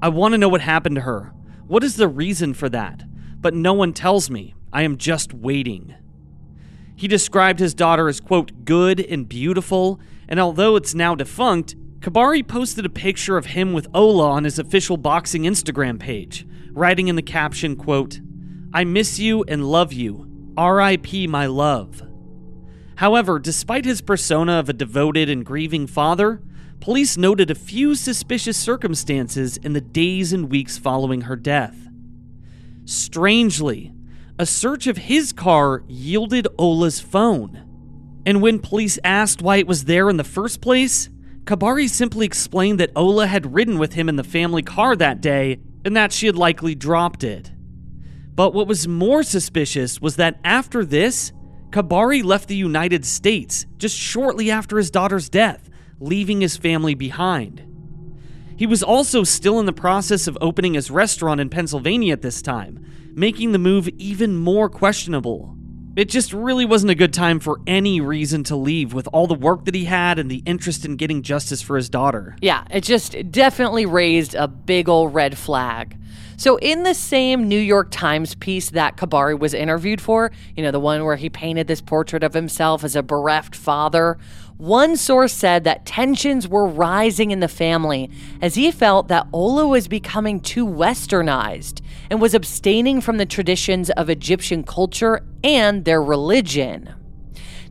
I 0.03 0.09
want 0.09 0.33
to 0.33 0.39
know 0.39 0.49
what 0.49 0.63
happened 0.63 0.97
to 0.97 1.03
her. 1.03 1.33
What 1.71 1.85
is 1.85 1.95
the 1.95 2.09
reason 2.09 2.53
for 2.53 2.69
that? 2.71 3.05
But 3.41 3.55
no 3.55 3.73
one 3.75 3.93
tells 3.93 4.29
me. 4.29 4.57
I 4.73 4.83
am 4.83 4.97
just 4.97 5.33
waiting. 5.33 5.95
He 6.97 7.07
described 7.07 7.61
his 7.61 7.75
daughter 7.75 8.09
as, 8.09 8.19
quote, 8.19 8.65
good 8.65 8.99
and 8.99 9.29
beautiful, 9.29 10.01
and 10.29 10.41
although 10.41 10.75
it's 10.75 10.97
now 10.97 11.15
defunct, 11.15 11.77
Kabary 12.01 12.43
posted 12.43 12.85
a 12.85 12.89
picture 12.89 13.37
of 13.37 13.47
him 13.47 13.73
with 13.73 13.87
Ola 13.95 14.31
on 14.31 14.43
his 14.43 14.59
official 14.59 14.97
boxing 14.97 15.45
Instagram 15.45 16.01
page, 16.01 16.45
writing 16.73 17.07
in 17.07 17.15
the 17.15 17.23
caption, 17.23 17.77
quote, 17.77 18.21
I 18.75 18.83
miss 18.83 19.21
you 19.21 19.45
and 19.45 19.65
love 19.65 19.93
you. 19.93 20.29
R.I.P. 20.57 21.29
my 21.29 21.47
love. 21.47 22.03
However, 22.97 23.39
despite 23.39 23.85
his 23.85 24.01
persona 24.01 24.55
of 24.55 24.69
a 24.69 24.73
devoted 24.73 25.31
and 25.31 25.47
grieving 25.47 25.87
father, 25.87 26.43
police 26.81 27.17
noted 27.17 27.51
a 27.51 27.55
few 27.55 27.95
suspicious 27.95 28.57
circumstances 28.57 29.57
in 29.59 29.73
the 29.73 29.81
days 29.81 30.33
and 30.33 30.51
weeks 30.51 30.79
following 30.79 31.23
her 31.23 31.37
death. 31.37 31.77
Strangely, 32.85 33.93
a 34.39 34.47
search 34.47 34.87
of 34.87 34.97
his 34.97 35.33
car 35.33 35.83
yielded 35.87 36.49
Ola's 36.59 37.01
phone. 37.01 38.23
And 38.27 38.43
when 38.43 38.59
police 38.59 38.99
asked 39.05 39.43
why 39.43 39.57
it 39.57 39.67
was 39.67 39.85
there 39.85 40.09
in 40.09 40.17
the 40.17 40.25
first 40.25 40.61
place, 40.61 41.09
Kabary 41.45 41.89
simply 41.89 42.27
explained 42.27 42.81
that 42.81 42.93
Ola 42.97 43.27
had 43.27 43.55
ridden 43.55 43.79
with 43.79 43.95
him 43.95 44.09
in 44.09 44.17
the 44.17 44.25
family 44.25 44.63
car 44.63 44.97
that 44.97 45.21
day 45.21 45.61
and 45.85 45.97
that 45.97 46.13
she 46.13 46.27
had 46.27 46.37
likely 46.37 46.75
dropped 46.75 47.25
it. 47.25 47.51
But 48.35 48.55
what 48.55 48.67
was 48.67 48.89
more 48.89 49.23
suspicious 49.23 50.01
was 50.01 50.17
that 50.17 50.39
after 50.45 50.85
this, 50.85 51.33
Kabary 51.71 52.23
left 52.23 52.49
the 52.49 52.57
United 52.57 53.05
States 53.05 53.67
just 53.79 53.97
shortly 53.97 54.51
after 54.51 54.77
his 54.77 54.91
daughter's 54.91 55.29
death, 55.29 55.70
leaving 56.01 56.41
his 56.41 56.57
family 56.57 56.95
behind. 56.95 57.67
He 58.57 58.67
was 58.67 58.83
also 58.83 59.25
still 59.25 59.61
in 59.61 59.67
the 59.67 59.73
process 59.73 60.27
of 60.27 60.37
opening 60.41 60.75
his 60.75 60.91
restaurant 60.91 61.41
in 61.41 61.49
Pennsylvania 61.49 62.13
at 62.13 62.23
this 62.23 62.43
time, 62.43 62.85
making 63.15 63.53
the 63.53 63.59
move 63.59 63.89
even 63.97 64.37
more 64.37 64.69
questionable. 64.69 65.57
It 65.97 66.09
just 66.09 66.33
really 66.33 66.65
wasn't 66.65 66.91
a 66.91 66.95
good 66.95 67.13
time 67.13 67.41
for 67.41 67.61
any 67.67 68.01
reason 68.01 68.45
to 68.45 68.57
leave 68.57 68.95
with 68.95 69.09
all 69.13 69.27
the 69.27 69.35
work 69.35 69.65
that 69.65 69.75
he 69.75 69.87
had 69.87 70.19
and 70.19 70.31
the 70.31 70.43
interest 70.47 70.85
in 70.85 70.97
getting 70.97 71.23
justice 71.23 71.63
for 71.63 71.77
his 71.77 71.89
daughter. 71.89 72.37
Yeah, 72.41 72.65
it 72.71 72.83
just 72.83 73.17
definitely 73.31 73.87
raised 73.87 74.35
a 74.35 74.47
big 74.47 74.89
old 74.89 75.15
red 75.15 75.37
flag. 75.37 75.97
So, 76.37 76.57
in 76.57 76.85
the 76.85 76.95
same 76.95 77.49
New 77.49 77.59
York 77.59 77.89
Times 77.91 78.35
piece 78.35 78.71
that 78.71 78.97
Kabary 78.97 79.35
was 79.35 79.53
interviewed 79.53 80.01
for, 80.01 80.31
you 80.57 80.63
know, 80.63 80.71
the 80.71 80.81
one 80.81 81.05
where 81.05 81.17
he 81.17 81.29
painted 81.29 81.67
this 81.67 81.83
portrait 81.83 82.23
of 82.23 82.33
himself 82.33 82.83
as 82.83 82.97
a 82.97 83.03
bereft 83.03 83.55
father, 83.55 84.17
one 84.61 84.95
source 84.95 85.33
said 85.33 85.65
that 85.65 85.87
tensions 85.87 86.47
were 86.47 86.67
rising 86.67 87.31
in 87.31 87.41
the 87.41 87.49
family 87.49 88.11
as 88.43 88.57
he 88.57 88.71
felt 88.71 89.09
that 89.09 89.27
Ola 89.33 89.67
was 89.67 89.89
becoming 89.89 90.39
too 90.39 90.67
westernized 90.67 91.81
and 92.11 92.21
was 92.21 92.35
abstaining 92.35 93.01
from 93.01 93.17
the 93.17 93.25
traditions 93.25 93.89
of 93.91 94.11
Egyptian 94.11 94.63
culture 94.63 95.25
and 95.43 95.87
their 95.87 96.03
religion. 96.03 96.95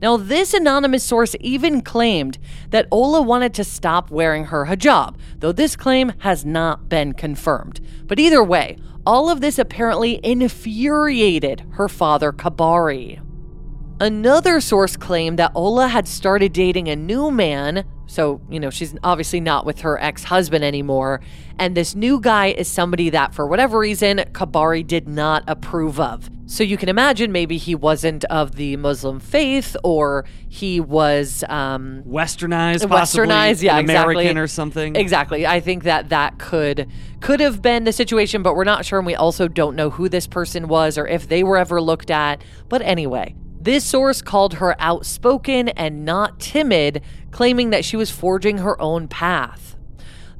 Now, 0.01 0.17
this 0.17 0.53
anonymous 0.53 1.03
source 1.03 1.35
even 1.41 1.81
claimed 1.81 2.39
that 2.71 2.87
Ola 2.89 3.21
wanted 3.21 3.53
to 3.55 3.63
stop 3.63 4.09
wearing 4.09 4.45
her 4.45 4.65
hijab, 4.65 5.15
though 5.37 5.51
this 5.51 5.75
claim 5.75 6.13
has 6.19 6.43
not 6.43 6.89
been 6.89 7.13
confirmed. 7.13 7.81
But 8.05 8.19
either 8.19 8.43
way, 8.43 8.77
all 9.05 9.29
of 9.29 9.41
this 9.41 9.59
apparently 9.59 10.19
infuriated 10.23 11.65
her 11.73 11.87
father, 11.87 12.31
Kabary. 12.31 13.19
Another 14.01 14.61
source 14.61 14.95
claimed 14.95 15.39
that 15.39 15.51
Ola 15.55 15.89
had 15.89 16.07
started 16.07 16.53
dating 16.53 16.87
a 16.87 16.95
new 16.95 17.31
man. 17.31 17.83
So, 18.07 18.39
you 18.49 18.57
know, 18.57 18.69
she's 18.69 18.95
obviously 19.03 19.41
not 19.41 19.65
with 19.65 19.81
her 19.81 19.99
ex 19.99 20.23
husband 20.23 20.63
anymore. 20.63 21.19
And 21.59 21.75
this 21.75 21.95
new 21.95 22.21
guy 22.21 22.47
is 22.47 22.69
somebody 22.69 23.09
that, 23.09 23.35
for 23.35 23.45
whatever 23.45 23.77
reason, 23.77 24.23
Kabary 24.31 24.83
did 24.83 25.09
not 25.09 25.43
approve 25.47 25.99
of. 25.99 26.29
So 26.45 26.63
you 26.63 26.77
can 26.77 26.87
imagine 26.87 27.33
maybe 27.33 27.57
he 27.57 27.75
wasn't 27.75 28.23
of 28.25 28.55
the 28.55 28.77
Muslim 28.77 29.19
faith 29.19 29.75
or 29.83 30.25
he 30.47 30.79
was 30.79 31.43
um, 31.49 32.01
westernized, 32.07 32.87
westernized, 32.87 33.61
yeah, 33.61 33.77
American 33.77 34.21
exactly. 34.21 34.41
or 34.41 34.47
something. 34.47 34.95
Exactly. 34.95 35.45
I 35.45 35.59
think 35.59 35.83
that 35.83 36.09
that 36.09 36.39
could 36.39 36.89
could 37.19 37.41
have 37.41 37.61
been 37.61 37.83
the 37.83 37.91
situation, 37.91 38.41
but 38.41 38.55
we're 38.55 38.63
not 38.63 38.85
sure, 38.85 38.97
and 38.97 39.05
we 39.05 39.13
also 39.13 39.49
don't 39.49 39.75
know 39.75 39.89
who 39.89 40.07
this 40.07 40.25
person 40.25 40.69
was 40.69 40.97
or 40.97 41.05
if 41.05 41.27
they 41.27 41.43
were 41.43 41.57
ever 41.57 41.81
looked 41.81 42.09
at. 42.09 42.41
But 42.69 42.81
anyway, 42.81 43.35
this 43.59 43.83
source 43.83 44.21
called 44.21 44.55
her 44.55 44.75
outspoken 44.79 45.69
and 45.69 46.05
not 46.05 46.39
timid, 46.39 47.01
claiming 47.31 47.71
that 47.71 47.83
she 47.83 47.97
was 47.97 48.09
forging 48.09 48.59
her 48.59 48.81
own 48.81 49.07
path. 49.07 49.75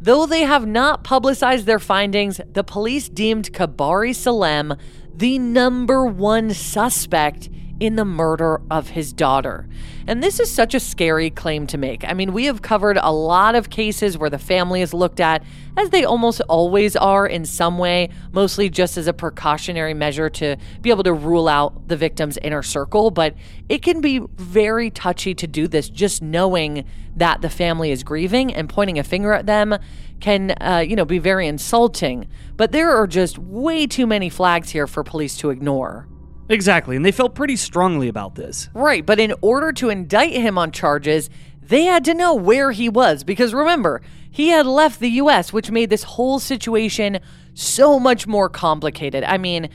Though 0.01 0.25
they 0.25 0.43
have 0.43 0.65
not 0.65 1.03
publicized 1.03 1.65
their 1.65 1.79
findings, 1.79 2.39
the 2.53 2.63
police 2.63 3.10
deemed 3.10 3.51
Kabary 3.51 4.13
Salem 4.13 4.75
the 5.13 5.38
number 5.38 6.05
one 6.05 6.53
suspect 6.53 7.49
in 7.82 7.97
the 7.97 8.05
murder 8.05 8.62
of 8.71 8.89
his 8.89 9.12
daughter. 9.12 9.67
And 10.10 10.24
this 10.24 10.39
is 10.39 10.50
such 10.50 10.74
a 10.74 10.80
scary 10.80 11.30
claim 11.30 11.67
to 11.67 11.78
make. 11.78 12.04
I 12.04 12.13
mean, 12.13 12.34
we 12.34 12.45
have 12.45 12.63
covered 12.63 12.98
a 12.98 13.12
lot 13.12 13.54
of 13.54 13.69
cases 13.69 14.17
where 14.17 14.32
the 14.32 14.39
family 14.39 14.82
is 14.82 14.91
looked 14.91 15.19
at, 15.19 15.43
as 15.78 15.91
they 15.91 16.04
almost 16.04 16.41
always 16.50 16.95
are 16.95 17.28
in 17.28 17.45
some 17.45 17.78
way, 17.78 18.10
mostly 18.32 18.72
just 18.72 18.98
as 18.98 19.06
a 19.06 19.13
precautionary 19.13 19.93
measure 19.93 20.28
to 20.28 20.58
be 20.82 20.89
able 20.89 21.04
to 21.04 21.13
rule 21.13 21.48
out 21.48 21.88
the 21.89 21.95
victim's 21.95 22.39
inner 22.39 22.63
circle. 22.63 23.12
But 23.12 23.36
it 23.69 23.84
can 23.84 24.02
be 24.02 24.17
very 24.38 24.89
touchy 24.89 25.36
to 25.36 25.45
do 25.45 25.67
this 25.67 25.89
just 25.89 26.24
knowing 26.24 26.86
that 27.15 27.41
the 27.41 27.50
family 27.52 27.91
is 27.91 28.02
grieving 28.02 28.52
and 28.52 28.67
pointing 28.67 28.98
a 28.98 29.04
finger 29.04 29.32
at 29.34 29.45
them 29.45 29.78
can, 30.19 30.56
uh, 30.60 30.84
you 30.84 30.95
know, 30.95 31.06
be 31.06 31.19
very 31.19 31.45
insulting. 31.45 32.28
But 32.58 32.72
there 32.72 32.89
are 32.89 33.06
just 33.06 33.38
way 33.38 33.86
too 33.86 34.08
many 34.08 34.30
flags 34.30 34.72
here 34.72 34.88
for 34.88 35.04
police 35.04 35.38
to 35.38 35.52
ignore. 35.52 36.09
Exactly, 36.50 36.96
and 36.96 37.06
they 37.06 37.12
felt 37.12 37.36
pretty 37.36 37.56
strongly 37.56 38.08
about 38.08 38.36
this. 38.36 38.70
Right, 38.74 39.06
but 39.06 39.20
in 39.20 39.34
order 39.42 39.72
to 39.74 39.90
indict 39.90 40.32
him 40.34 40.58
on 40.58 40.72
charges, 40.72 41.30
they 41.62 41.84
had 41.84 42.04
to 42.06 42.16
know 42.16 42.34
where 42.34 42.72
he 42.72 42.90
was 42.90 43.24
because 43.24 43.54
remember, 43.54 44.02
he 44.32 44.50
had 44.50 44.66
left 44.66 45.00
the 45.00 45.10
US, 45.12 45.54
which 45.54 45.70
made 45.70 45.90
this 45.90 46.04
whole 46.04 46.40
situation 46.40 47.20
so 47.54 48.00
much 48.00 48.26
more 48.26 48.50
complicated. 48.50 49.24
I 49.24 49.38
mean, 49.38 49.70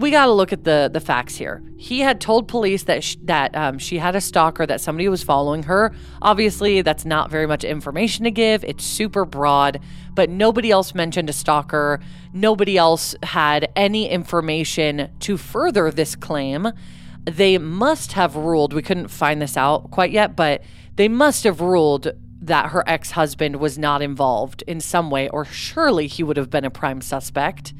we 0.00 0.10
got 0.10 0.26
to 0.26 0.32
look 0.32 0.52
at 0.52 0.64
the 0.64 0.90
the 0.92 1.00
facts 1.00 1.36
here. 1.36 1.62
He 1.76 2.00
had 2.00 2.20
told 2.20 2.48
police 2.48 2.84
that 2.84 3.04
sh- 3.04 3.16
that 3.24 3.54
um, 3.54 3.78
she 3.78 3.98
had 3.98 4.16
a 4.16 4.20
stalker, 4.20 4.66
that 4.66 4.80
somebody 4.80 5.08
was 5.08 5.22
following 5.22 5.64
her. 5.64 5.92
Obviously, 6.22 6.80
that's 6.80 7.04
not 7.04 7.30
very 7.30 7.46
much 7.46 7.64
information 7.64 8.24
to 8.24 8.30
give. 8.30 8.64
It's 8.64 8.82
super 8.82 9.26
broad, 9.26 9.78
but 10.14 10.30
nobody 10.30 10.70
else 10.70 10.94
mentioned 10.94 11.28
a 11.28 11.34
stalker. 11.34 12.00
Nobody 12.32 12.78
else 12.78 13.14
had 13.22 13.70
any 13.76 14.08
information 14.08 15.10
to 15.20 15.36
further 15.36 15.90
this 15.90 16.16
claim. 16.16 16.72
they 17.26 17.58
must 17.58 18.12
have 18.12 18.34
ruled, 18.34 18.72
we 18.72 18.80
couldn't 18.80 19.08
find 19.08 19.42
this 19.42 19.54
out 19.54 19.90
quite 19.90 20.10
yet, 20.10 20.34
but 20.34 20.62
they 20.96 21.06
must 21.06 21.44
have 21.44 21.60
ruled 21.60 22.12
that 22.40 22.70
her 22.70 22.82
ex 22.88 23.10
husband 23.10 23.56
was 23.56 23.76
not 23.76 24.00
involved 24.00 24.62
in 24.66 24.80
some 24.80 25.10
way, 25.10 25.28
or 25.28 25.44
surely 25.44 26.06
he 26.06 26.22
would 26.22 26.38
have 26.38 26.48
been 26.48 26.64
a 26.64 26.70
prime 26.70 27.02
suspect. 27.02 27.74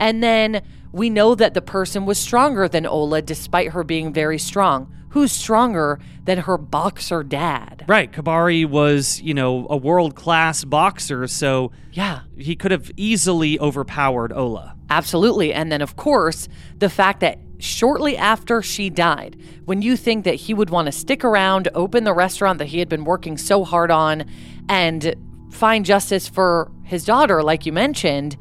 And 0.00 0.22
then 0.22 0.62
we 0.92 1.10
know 1.10 1.34
that 1.36 1.54
the 1.54 1.62
person 1.62 2.06
was 2.06 2.18
stronger 2.18 2.66
than 2.66 2.86
Ola 2.86 3.22
despite 3.22 3.68
her 3.70 3.84
being 3.84 4.12
very 4.12 4.38
strong. 4.38 4.92
Who's 5.10 5.32
stronger 5.32 6.00
than 6.24 6.38
her 6.38 6.56
boxer 6.56 7.22
dad? 7.22 7.84
Right. 7.88 8.10
Kabary 8.12 8.64
was, 8.64 9.20
you 9.20 9.34
know, 9.34 9.66
a 9.68 9.76
world 9.76 10.14
class 10.14 10.64
boxer, 10.64 11.26
so 11.26 11.72
Yeah, 11.92 12.20
he 12.38 12.56
could 12.56 12.70
have 12.70 12.90
easily 12.96 13.58
overpowered 13.60 14.32
Ola. 14.32 14.74
absolutely. 14.88 15.52
And 15.52 15.70
then, 15.70 15.82
of 15.82 15.96
course, 15.96 16.48
the 16.78 16.88
fact 16.88 17.20
that 17.20 17.38
shortly 17.58 18.16
after 18.16 18.62
she 18.62 18.88
died, 18.88 19.36
when 19.64 19.82
you 19.82 19.96
think 19.96 20.24
that 20.24 20.36
he 20.36 20.54
would 20.54 20.70
want 20.70 20.86
to 20.86 20.92
stick 20.92 21.24
around, 21.24 21.68
open 21.74 22.04
the 22.04 22.14
restaurant 22.14 22.58
that 22.58 22.66
he 22.68 22.78
had 22.78 22.88
been 22.88 23.04
working 23.04 23.36
so 23.36 23.64
hard 23.64 23.90
on, 23.90 24.24
and 24.68 25.14
find 25.50 25.84
justice 25.84 26.28
for 26.28 26.70
his 26.84 27.04
daughter, 27.04 27.42
like 27.42 27.66
you 27.66 27.72
mentioned, 27.72 28.36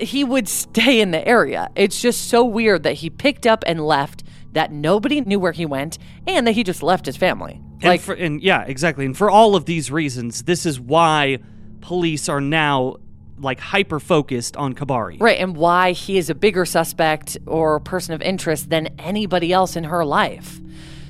he 0.00 0.24
would 0.24 0.48
stay 0.48 1.00
in 1.00 1.10
the 1.10 1.26
area. 1.26 1.70
It's 1.76 2.00
just 2.00 2.28
so 2.28 2.44
weird 2.44 2.82
that 2.82 2.94
he 2.94 3.10
picked 3.10 3.46
up 3.46 3.64
and 3.66 3.84
left, 3.84 4.24
that 4.52 4.72
nobody 4.72 5.20
knew 5.20 5.38
where 5.38 5.52
he 5.52 5.66
went, 5.66 5.98
and 6.26 6.46
that 6.46 6.52
he 6.52 6.64
just 6.64 6.82
left 6.82 7.06
his 7.06 7.16
family. 7.16 7.60
And 7.74 7.84
Like, 7.84 8.00
for, 8.00 8.14
and 8.14 8.42
yeah, 8.42 8.62
exactly. 8.62 9.04
And 9.06 9.16
for 9.16 9.30
all 9.30 9.56
of 9.56 9.64
these 9.64 9.90
reasons, 9.90 10.42
this 10.42 10.66
is 10.66 10.78
why 10.80 11.38
police 11.80 12.28
are 12.28 12.40
now 12.40 12.96
like 13.38 13.58
hyper 13.58 13.98
focused 13.98 14.56
on 14.56 14.74
Kabary. 14.74 15.16
right, 15.18 15.38
and 15.38 15.56
why 15.56 15.92
he 15.92 16.18
is 16.18 16.28
a 16.28 16.34
bigger 16.34 16.66
suspect 16.66 17.38
or 17.46 17.80
person 17.80 18.14
of 18.14 18.20
interest 18.20 18.68
than 18.68 18.88
anybody 18.98 19.50
else 19.50 19.76
in 19.76 19.84
her 19.84 20.04
life. 20.04 20.60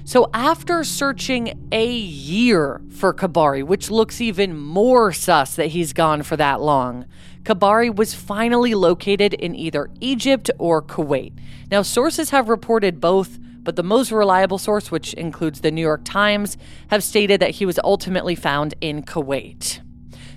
So, 0.04 0.30
after 0.32 0.82
searching 0.82 1.68
a 1.70 1.92
year 1.92 2.80
for 2.90 3.12
Kabary, 3.12 3.62
which 3.62 3.90
looks 3.90 4.20
even 4.20 4.56
more 4.56 5.12
sus 5.12 5.54
that 5.56 5.68
he's 5.68 5.92
gone 5.92 6.22
for 6.22 6.36
that 6.36 6.60
long, 6.60 7.04
Kabary 7.44 7.90
was 7.90 8.14
finally 8.14 8.74
located 8.74 9.34
in 9.34 9.54
either 9.54 9.90
Egypt 10.00 10.50
or 10.58 10.82
Kuwait. 10.82 11.32
Now, 11.70 11.82
sources 11.82 12.30
have 12.30 12.48
reported 12.48 13.00
both, 13.00 13.38
but 13.62 13.76
the 13.76 13.82
most 13.82 14.12
reliable 14.12 14.58
source, 14.58 14.90
which 14.90 15.14
includes 15.14 15.60
the 15.60 15.70
New 15.70 15.80
York 15.80 16.02
Times, 16.04 16.56
have 16.88 17.02
stated 17.02 17.40
that 17.40 17.52
he 17.52 17.66
was 17.66 17.78
ultimately 17.82 18.34
found 18.34 18.74
in 18.80 19.02
Kuwait. 19.02 19.80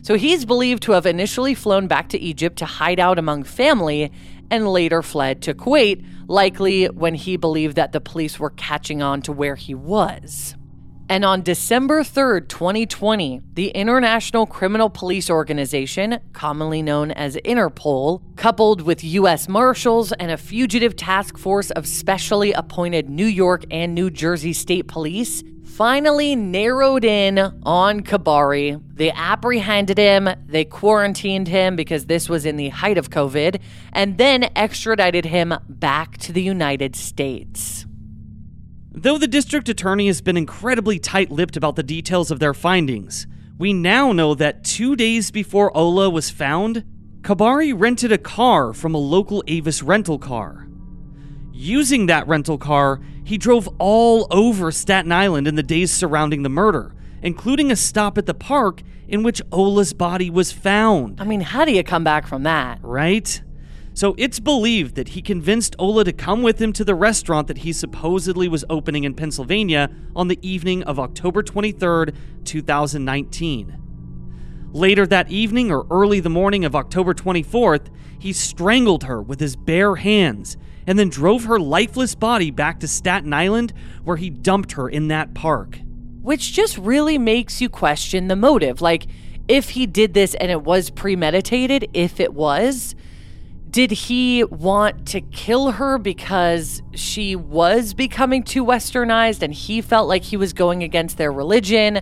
So 0.01 0.15
he's 0.15 0.43
believed 0.45 0.83
to 0.83 0.91
have 0.93 1.05
initially 1.05 1.53
flown 1.53 1.87
back 1.87 2.09
to 2.09 2.19
Egypt 2.19 2.57
to 2.57 2.65
hide 2.65 2.99
out 2.99 3.17
among 3.17 3.43
family 3.43 4.11
and 4.51 4.67
later 4.67 5.01
fled 5.01 5.41
to 5.43 5.53
Kuwait, 5.53 6.05
likely 6.27 6.85
when 6.85 7.15
he 7.15 7.37
believed 7.37 7.75
that 7.77 7.91
the 7.91 8.01
police 8.01 8.39
were 8.39 8.49
catching 8.51 9.01
on 9.01 9.21
to 9.23 9.31
where 9.31 9.55
he 9.55 9.73
was. 9.73 10.55
And 11.09 11.25
on 11.25 11.41
December 11.41 12.01
3rd, 12.01 12.47
2020, 12.47 13.41
the 13.55 13.69
International 13.69 14.45
Criminal 14.45 14.89
Police 14.89 15.29
Organization, 15.29 16.19
commonly 16.31 16.81
known 16.81 17.11
as 17.11 17.35
Interpol, 17.37 18.21
coupled 18.37 18.81
with 18.81 19.03
U.S. 19.03 19.49
Marshals 19.49 20.13
and 20.13 20.31
a 20.31 20.37
fugitive 20.37 20.95
task 20.95 21.37
force 21.37 21.71
of 21.71 21.87
specially 21.87 22.53
appointed 22.53 23.09
New 23.09 23.25
York 23.25 23.65
and 23.69 23.93
New 23.93 24.09
Jersey 24.09 24.53
state 24.53 24.87
police, 24.87 25.43
finally 25.65 26.37
narrowed 26.37 27.03
in 27.03 27.37
on 27.63 27.99
Kabary. 27.99 28.77
They 28.93 29.11
apprehended 29.11 29.97
him, 29.97 30.29
they 30.47 30.63
quarantined 30.63 31.49
him 31.49 31.75
because 31.75 32.05
this 32.05 32.29
was 32.29 32.45
in 32.45 32.55
the 32.55 32.69
height 32.69 32.97
of 32.97 33.09
COVID, 33.09 33.59
and 33.91 34.17
then 34.17 34.49
extradited 34.55 35.25
him 35.25 35.53
back 35.67 36.17
to 36.19 36.31
the 36.31 36.41
United 36.41 36.95
States. 36.95 37.85
Though 38.95 39.17
the 39.17 39.27
district 39.27 39.69
attorney 39.69 40.05
has 40.05 40.21
been 40.21 40.37
incredibly 40.37 40.99
tight 40.99 41.31
lipped 41.31 41.57
about 41.57 41.75
the 41.75 41.81
details 41.81 42.29
of 42.29 42.39
their 42.39 42.53
findings, 42.53 43.25
we 43.57 43.73
now 43.73 44.11
know 44.11 44.35
that 44.35 44.63
two 44.63 44.95
days 44.95 45.31
before 45.31 45.75
Ola 45.75 46.11
was 46.11 46.29
found, 46.29 46.83
Kabary 47.23 47.73
rented 47.73 48.11
a 48.11 48.19
car 48.19 48.71
from 48.71 48.93
a 48.93 48.99
local 48.99 49.43
Avis 49.47 49.81
rental 49.81 50.19
car. 50.19 50.67
Using 51.51 52.05
that 52.05 52.27
rental 52.27 52.59
car, 52.59 53.01
he 53.23 53.39
drove 53.39 53.67
all 53.79 54.27
over 54.29 54.71
Staten 54.71 55.11
Island 55.11 55.47
in 55.47 55.55
the 55.55 55.63
days 55.63 55.91
surrounding 55.91 56.43
the 56.43 56.49
murder, 56.49 56.93
including 57.23 57.71
a 57.71 57.75
stop 57.75 58.19
at 58.19 58.27
the 58.27 58.33
park 58.35 58.83
in 59.07 59.23
which 59.23 59.41
Ola's 59.51 59.93
body 59.93 60.29
was 60.29 60.51
found. 60.51 61.19
I 61.19 61.23
mean, 61.23 61.41
how 61.41 61.65
do 61.65 61.71
you 61.71 61.83
come 61.83 62.03
back 62.03 62.27
from 62.27 62.43
that? 62.43 62.77
Right? 62.83 63.41
So 63.95 64.15
it's 64.17 64.39
believed 64.39 64.95
that 64.95 65.09
he 65.09 65.21
convinced 65.21 65.75
Ola 65.77 66.03
to 66.03 66.13
come 66.13 66.41
with 66.41 66.59
him 66.59 66.73
to 66.73 66.83
the 66.83 66.95
restaurant 66.95 67.47
that 67.47 67.59
he 67.59 67.71
supposedly 67.71 68.47
was 68.47 68.65
opening 68.69 69.03
in 69.03 69.13
Pennsylvania 69.13 69.89
on 70.15 70.27
the 70.27 70.39
evening 70.41 70.81
of 70.83 70.99
October 70.99 71.43
23rd, 71.43 72.15
2019. 72.43 73.79
Later 74.71 75.05
that 75.05 75.29
evening 75.29 75.71
or 75.71 75.85
early 75.91 76.19
the 76.19 76.29
morning 76.29 76.65
of 76.65 76.75
October 76.75 77.13
24th, 77.13 77.89
he 78.17 78.33
strangled 78.33 79.03
her 79.03 79.21
with 79.21 79.39
his 79.39 79.55
bare 79.55 79.95
hands 79.97 80.57
and 80.87 80.97
then 80.97 81.09
drove 81.09 81.43
her 81.43 81.59
lifeless 81.59 82.15
body 82.15 82.49
back 82.49 82.79
to 82.79 82.87
Staten 82.87 83.31
Island 83.31 83.73
where 84.03 84.17
he 84.17 84.31
dumped 84.31 84.71
her 84.71 84.89
in 84.89 85.09
that 85.09 85.35
park. 85.35 85.79
Which 86.23 86.53
just 86.53 86.79
really 86.79 87.19
makes 87.19 87.61
you 87.61 87.69
question 87.69 88.27
the 88.27 88.35
motive. 88.35 88.81
Like, 88.81 89.05
if 89.47 89.71
he 89.71 89.85
did 89.85 90.13
this 90.15 90.33
and 90.35 90.49
it 90.49 90.63
was 90.63 90.89
premeditated, 90.89 91.89
if 91.93 92.19
it 92.19 92.33
was, 92.33 92.95
did 93.73 93.89
he 93.89 94.43
want 94.43 95.07
to 95.07 95.19
kill 95.19 95.71
her 95.71 95.97
because 95.97 96.83
she 96.93 97.35
was 97.35 97.95
becoming 97.95 98.43
too 98.43 98.63
westernized 98.63 99.41
and 99.41 99.51
he 99.51 99.81
felt 99.81 100.07
like 100.07 100.21
he 100.21 100.37
was 100.37 100.53
going 100.53 100.83
against 100.83 101.17
their 101.17 101.31
religion? 101.31 101.99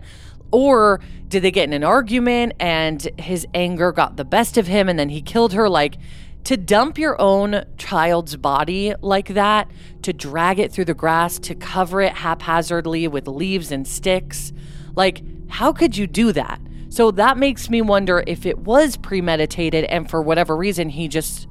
Or 0.52 1.00
did 1.30 1.44
they 1.44 1.52
get 1.52 1.64
in 1.64 1.74
an 1.74 1.86
argument 1.86 2.56
and 2.60 3.02
his 3.18 3.48
anger 3.54 3.94
got 3.94 4.18
the 4.18 4.26
best 4.26 4.58
of 4.58 4.68
him 4.68 4.90
and 4.90 5.00
then 5.00 5.08
he 5.08 5.22
killed 5.22 5.54
her? 5.54 5.70
Like, 5.70 5.96
to 6.44 6.58
dump 6.58 6.98
your 6.98 7.20
own 7.22 7.64
child's 7.78 8.36
body 8.36 8.94
like 9.00 9.30
that, 9.30 9.72
to 10.02 10.12
drag 10.12 10.60
it 10.60 10.74
through 10.74 10.86
the 10.86 10.94
grass, 10.94 11.40
to 11.40 11.56
cover 11.56 12.02
it 12.02 12.16
haphazardly 12.16 13.08
with 13.08 13.30
leaves 13.30 13.72
and 13.72 13.88
sticks, 13.88 14.52
like, 14.94 15.22
how 15.48 15.72
could 15.72 15.96
you 15.96 16.06
do 16.06 16.34
that? 16.34 16.60
So 16.90 17.12
that 17.12 17.38
makes 17.38 17.70
me 17.70 17.82
wonder 17.82 18.26
if 18.28 18.46
it 18.46 18.58
was 18.58 18.98
premeditated 18.98 19.86
and 19.86 20.10
for 20.10 20.22
whatever 20.22 20.58
reason 20.58 20.90
he 20.90 21.08
just 21.08 21.48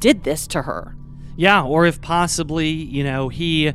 did 0.00 0.24
this 0.24 0.46
to 0.48 0.62
her. 0.62 0.96
Yeah, 1.36 1.62
or 1.62 1.86
if 1.86 2.00
possibly, 2.00 2.68
you 2.68 3.04
know, 3.04 3.28
he, 3.28 3.72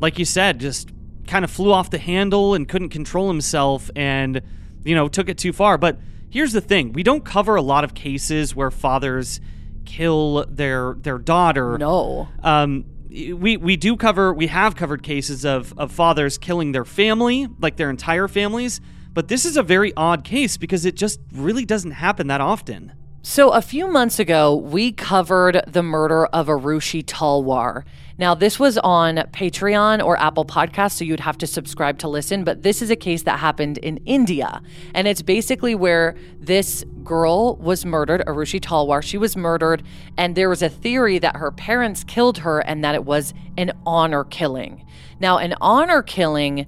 like 0.00 0.18
you 0.18 0.24
said, 0.24 0.60
just 0.60 0.90
kind 1.26 1.44
of 1.44 1.50
flew 1.50 1.72
off 1.72 1.90
the 1.90 1.98
handle 1.98 2.54
and 2.54 2.68
couldn't 2.68 2.90
control 2.90 3.28
himself 3.28 3.90
and, 3.96 4.42
you 4.84 4.94
know, 4.94 5.08
took 5.08 5.28
it 5.28 5.38
too 5.38 5.52
far. 5.52 5.78
But 5.78 5.98
here's 6.28 6.52
the 6.52 6.60
thing 6.60 6.92
we 6.92 7.02
don't 7.02 7.24
cover 7.24 7.56
a 7.56 7.62
lot 7.62 7.84
of 7.84 7.94
cases 7.94 8.54
where 8.54 8.70
fathers 8.70 9.40
kill 9.84 10.44
their 10.48 10.94
their 10.98 11.18
daughter. 11.18 11.78
No. 11.78 12.28
Um, 12.42 12.84
we 13.08 13.56
we 13.56 13.76
do 13.76 13.96
cover 13.96 14.32
we 14.32 14.46
have 14.46 14.76
covered 14.76 15.02
cases 15.02 15.44
of 15.44 15.76
of 15.78 15.90
fathers 15.90 16.38
killing 16.38 16.72
their 16.72 16.84
family, 16.84 17.48
like 17.58 17.76
their 17.76 17.90
entire 17.90 18.28
families. 18.28 18.80
But 19.12 19.26
this 19.26 19.44
is 19.44 19.56
a 19.56 19.62
very 19.62 19.92
odd 19.96 20.22
case 20.22 20.56
because 20.56 20.84
it 20.84 20.94
just 20.94 21.20
really 21.32 21.64
doesn't 21.64 21.90
happen 21.90 22.28
that 22.28 22.40
often. 22.40 22.92
So, 23.22 23.50
a 23.50 23.60
few 23.60 23.86
months 23.86 24.18
ago, 24.18 24.56
we 24.56 24.92
covered 24.92 25.62
the 25.66 25.82
murder 25.82 26.24
of 26.26 26.46
Arushi 26.46 27.04
Talwar. 27.04 27.84
Now, 28.16 28.34
this 28.34 28.58
was 28.58 28.78
on 28.78 29.16
Patreon 29.16 30.02
or 30.02 30.18
Apple 30.18 30.46
Podcasts, 30.46 30.92
so 30.92 31.04
you'd 31.04 31.20
have 31.20 31.36
to 31.38 31.46
subscribe 31.46 31.98
to 31.98 32.08
listen. 32.08 32.44
But 32.44 32.62
this 32.62 32.80
is 32.80 32.90
a 32.90 32.96
case 32.96 33.24
that 33.24 33.38
happened 33.38 33.76
in 33.76 33.98
India. 34.06 34.62
And 34.94 35.06
it's 35.06 35.20
basically 35.20 35.74
where 35.74 36.16
this 36.38 36.82
girl 37.04 37.56
was 37.56 37.84
murdered, 37.84 38.22
Arushi 38.26 38.58
Talwar. 38.58 39.02
She 39.02 39.18
was 39.18 39.36
murdered, 39.36 39.82
and 40.16 40.34
there 40.34 40.48
was 40.48 40.62
a 40.62 40.70
theory 40.70 41.18
that 41.18 41.36
her 41.36 41.50
parents 41.50 42.04
killed 42.04 42.38
her 42.38 42.60
and 42.60 42.82
that 42.84 42.94
it 42.94 43.04
was 43.04 43.34
an 43.58 43.72
honor 43.84 44.24
killing. 44.24 44.86
Now, 45.20 45.36
an 45.36 45.54
honor 45.60 46.02
killing 46.02 46.64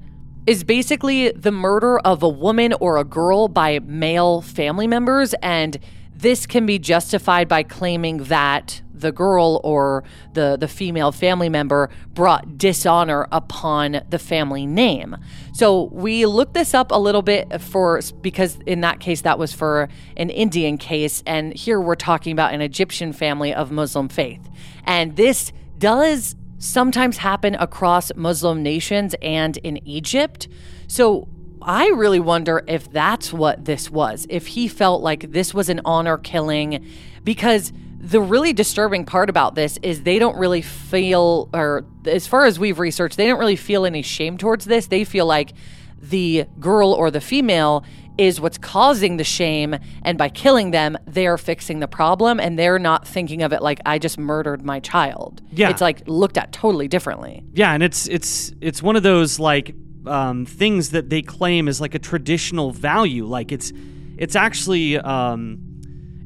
is 0.47 0.65
basically 0.65 1.31
the 1.33 1.53
murder 1.53 1.99
of 2.01 2.23
a 2.23 2.29
woman 2.29 2.75
or 2.75 2.99
a 2.99 3.05
girl 3.05 3.49
by 3.49 3.79
male 3.79 4.43
family 4.43 4.87
members. 4.87 5.35
And 5.41 5.79
this 6.23 6.47
can 6.47 6.65
be 6.67 6.79
justified 6.79 7.49
by 7.49 7.65
claiming 7.65 8.19
that 8.25 8.81
the 8.95 9.11
girl 9.11 9.61
or 9.65 10.05
the, 10.35 10.57
the 10.57 10.69
female 10.69 11.11
family 11.11 11.49
member 11.49 11.91
brought 12.15 12.57
dishonor 12.57 13.27
upon 13.33 14.01
the 14.09 14.19
family 14.19 14.65
name. 14.65 15.17
So 15.53 15.91
we 15.93 16.25
looked 16.25 16.55
this 16.55 16.75
up 16.75 16.93
a 16.93 16.99
little 16.99 17.23
bit 17.23 17.61
for 17.61 18.01
because 18.21 18.57
in 18.67 18.83
that 18.83 19.01
case 19.01 19.23
that 19.23 19.37
was 19.37 19.53
for 19.53 19.89
an 20.17 20.31
Indian 20.31 20.79
case 20.79 21.25
and 21.27 21.53
here 21.53 21.81
we're 21.81 21.97
talking 21.97 22.33
about 22.33 22.55
an 22.55 22.61
Egyptian 22.61 23.13
family 23.13 23.53
of 23.53 23.73
Muslim 23.73 24.09
faith. 24.09 24.49
And 24.85 25.17
this 25.17 25.53
does 25.79 26.37
sometimes 26.59 27.17
happen 27.17 27.57
across 27.57 28.15
Muslim 28.15 28.63
nations 28.63 29.17
and 29.21 29.57
in 29.59 29.85
Egypt. 29.87 30.47
So 30.87 31.29
I 31.65 31.89
really 31.89 32.21
wonder 32.21 32.65
if 32.67 32.91
that's 32.91 33.33
what 33.33 33.65
this 33.65 33.91
was, 33.91 34.27
if 34.29 34.49
he 34.49 34.69
felt 34.69 35.03
like 35.03 35.33
this 35.33 35.55
was 35.55 35.69
an 35.69 35.81
honor 35.85 36.19
killing, 36.19 36.87
because 37.25 37.73
the 37.99 38.21
really 38.21 38.53
disturbing 38.53 39.05
part 39.05 39.31
about 39.31 39.55
this 39.55 39.79
is 39.83 40.03
they 40.03 40.19
don't 40.19 40.37
really 40.37 40.63
feel, 40.63 41.49
or 41.55 41.85
as 42.05 42.27
far 42.27 42.45
as 42.45 42.59
we've 42.59 42.79
researched, 42.81 43.17
they 43.17 43.29
don't 43.29 43.39
really 43.39 43.57
feel 43.57 43.87
any 43.87 44.03
shame 44.03 44.37
towards 44.37 44.65
this. 44.65 44.89
They 44.89 45.05
feel 45.05 45.27
like 45.27 45.53
the 46.01 46.47
girl 46.59 46.93
or 46.93 47.13
the 47.13 47.21
female 47.21 47.85
is 48.19 48.41
what's 48.41 48.59
causing 48.59 49.17
the 49.17 49.25
shame. 49.25 49.77
And 50.03 50.19
by 50.19 50.29
killing 50.29 50.73
them, 50.73 50.99
they're 51.07 51.39
fixing 51.39 51.79
the 51.79 51.89
problem 51.89 52.41
and 52.41 52.59
they're 52.59 52.79
not 52.79 53.07
thinking 53.07 53.43
of 53.43 53.53
it 53.53 53.63
like 53.63 53.81
I 53.87 53.99
just 53.99 54.19
murdered 54.19 54.65
my 54.65 54.81
child. 54.81 55.41
Yeah. 55.53 55.71
It's 55.71 55.81
like 55.81 56.03
looked 56.07 56.37
at 56.37 56.53
totally 56.53 56.89
differently. 56.89 57.45
Yeah, 57.55 57.73
and 57.73 57.83
it's 57.83 58.09
it's 58.09 58.53
it's 58.61 58.83
one 58.83 58.97
of 58.97 59.03
those 59.03 59.39
like 59.39 59.75
um, 60.07 60.47
things 60.47 60.91
that 60.91 61.11
they 61.11 61.23
claim 61.23 61.69
is 61.69 61.81
like 61.81 61.95
a 61.95 61.99
traditional 61.99 62.73
value. 62.73 63.25
Like 63.25 63.53
it's 63.53 63.73
it's 64.17 64.37
actually 64.37 64.99
um, 64.99 65.59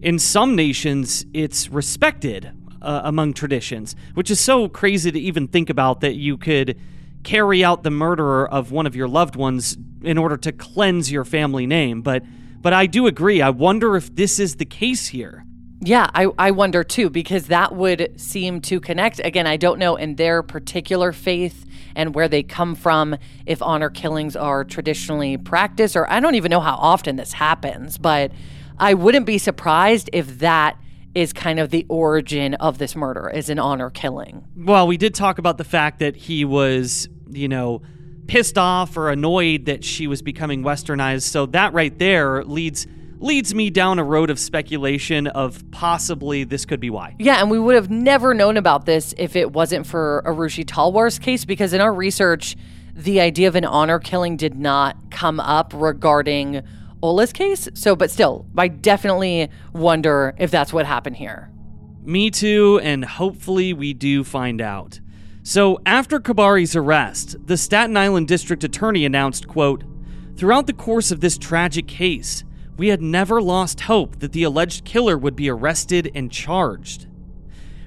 in 0.03 0.19
some 0.19 0.57
nations 0.57 1.25
it's 1.33 1.69
respected 1.69 2.53
uh, 2.83 3.03
among 3.05 3.35
traditions, 3.35 3.97
which 4.15 4.31
is 4.31 4.41
so 4.41 4.69
crazy 4.69 5.11
to 5.11 5.19
even 5.19 5.49
think 5.49 5.71
about 5.71 6.01
that 6.01 6.15
you 6.15 6.37
could 6.37 6.79
carry 7.25 7.65
out 7.65 7.83
the 7.83 7.91
murderer 7.91 8.49
of 8.49 8.71
one 8.71 8.87
of 8.87 8.95
your 8.95 9.09
loved 9.09 9.35
ones 9.35 9.77
in 10.03 10.17
order 10.17 10.37
to 10.37 10.53
cleanse 10.53 11.11
your 11.11 11.25
family 11.25 11.67
name. 11.67 12.03
But 12.03 12.23
but 12.61 12.73
I 12.73 12.87
do 12.87 13.07
agree. 13.07 13.43
I 13.43 13.51
wonder 13.51 13.97
if 13.97 14.15
this 14.15 14.39
is 14.39 14.57
the 14.57 14.65
case 14.65 15.09
here. 15.09 15.45
Yeah, 15.81 16.09
I, 16.15 16.29
I 16.39 16.51
wonder 16.53 16.83
too, 16.83 17.11
because 17.11 17.49
that 17.49 17.75
would 17.75 18.19
seem 18.19 18.61
to 18.63 18.81
connect. 18.81 19.21
Again, 19.23 19.47
I 19.47 19.57
don't 19.57 19.79
know 19.79 19.97
in 19.97 20.17
their 20.17 20.43
particular 20.43 21.13
faith 21.13 21.66
and 21.97 22.15
where 22.15 22.29
they 22.29 22.45
come 22.45 22.77
from, 22.77 23.17
if 23.47 23.61
honor 23.61 23.91
killings 23.91 24.37
are 24.37 24.63
traditionally 24.63 25.37
practiced, 25.37 25.97
or 25.97 26.09
I 26.09 26.21
don't 26.21 26.37
even 26.37 26.51
know 26.51 26.61
how 26.61 26.77
often 26.77 27.17
this 27.17 27.33
happens, 27.33 27.99
but 27.99 28.31
I 28.79 28.95
wouldn't 28.95 29.27
be 29.27 29.39
surprised 29.39 30.11
if 30.13 30.39
that 30.39 30.79
is 31.15 31.33
kind 31.33 31.59
of 31.59 31.71
the 31.71 31.87
origin 31.89 32.55
of 32.55 32.77
this 32.77 32.95
murder, 32.95 33.31
is 33.31 33.49
an 33.49 33.59
honor 33.59 33.89
killing. 33.89 34.47
Well, 34.55 34.87
we 34.87 34.99
did 34.99 35.15
talk 35.15 35.39
about 35.39 35.57
the 35.57 35.65
fact 35.65 35.99
that 36.01 36.15
he 36.15 36.45
was, 36.45 37.09
you 37.31 37.49
know, 37.49 37.81
pissed 38.27 38.59
off 38.59 38.97
or 38.97 39.09
annoyed 39.09 39.65
that 39.65 39.83
she 39.83 40.07
was 40.07 40.21
becoming 40.21 40.63
westernized. 40.63 41.23
So 41.23 41.47
that 41.47 41.73
right 41.73 41.99
there 41.99 42.45
leads 42.45 42.87
leads 43.19 43.55
me 43.55 43.71
down 43.71 43.99
a 43.99 44.05
road 44.05 44.31
of 44.31 44.39
speculation 44.39 45.27
of 45.27 45.69
possibly 45.71 46.45
this 46.45 46.65
could 46.65 46.81
be 46.81 46.91
why. 46.91 47.15
Yeah, 47.19 47.41
and 47.41 47.51
we 47.51 47.59
would 47.59 47.75
have 47.75 47.91
never 47.91 48.35
known 48.35 48.57
about 48.57 48.87
this 48.87 49.15
if 49.19 49.37
it 49.37 49.53
wasn't 49.53 49.87
for 49.87 50.23
Arushi 50.27 50.65
Talwar's 50.67 51.19
case 51.19 51.45
because 51.45 51.73
in 51.73 51.81
our 51.81 51.93
research, 51.93 52.57
the 52.95 53.21
idea 53.21 53.49
of 53.49 53.57
an 53.57 53.65
honor 53.65 53.99
killing 53.99 54.37
did 54.37 54.55
not 54.55 55.11
come 55.11 55.41
up 55.41 55.73
regarding 55.75 56.63
Ola's 57.03 57.33
case. 57.33 57.69
So, 57.75 57.95
but 57.95 58.11
still, 58.11 58.47
I 58.57 58.69
definitely 58.69 59.51
wonder 59.73 60.35
if 60.39 60.51
that's 60.51 60.73
what 60.73 60.87
happened 60.87 61.17
here. 61.17 61.51
Me 62.03 62.31
too, 62.31 62.81
and 62.83 63.05
hopefully 63.05 63.73
we 63.73 63.93
do 63.93 64.25
find 64.25 64.61
out. 64.61 65.01
So, 65.43 65.79
after 65.87 66.19
Kabary's 66.19 66.75
arrest, 66.75 67.37
the 67.47 67.57
Staten 67.57 67.97
Island 67.97 68.29
district 68.29 68.65
attorney 68.65 69.05
announced, 69.05 69.47
quote, 69.47 69.85
"Throughout 70.37 70.67
the 70.67 70.73
course 70.73 71.11
of 71.11 71.21
this 71.21 71.39
tragic 71.39 71.87
case, 71.87 72.45
we 72.77 72.89
had 72.89 73.01
never 73.01 73.41
lost 73.41 73.81
hope 73.81 74.19
that 74.19 74.33
the 74.33 74.43
alleged 74.43 74.85
killer 74.85 75.17
would 75.17 75.37
be 75.37 75.49
arrested 75.49 76.11
and 76.15 76.31
charged. 76.31 77.07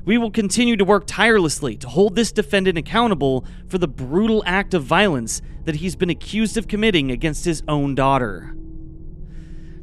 We 0.05 0.17
will 0.17 0.31
continue 0.31 0.75
to 0.77 0.85
work 0.85 1.03
tirelessly 1.05 1.77
to 1.77 1.87
hold 1.87 2.15
this 2.15 2.31
defendant 2.31 2.77
accountable 2.77 3.45
for 3.67 3.77
the 3.77 3.87
brutal 3.87 4.41
act 4.45 4.73
of 4.73 4.83
violence 4.83 5.41
that 5.65 5.75
he's 5.75 5.95
been 5.95 6.09
accused 6.09 6.57
of 6.57 6.67
committing 6.67 7.11
against 7.11 7.45
his 7.45 7.61
own 7.67 7.93
daughter." 7.93 8.55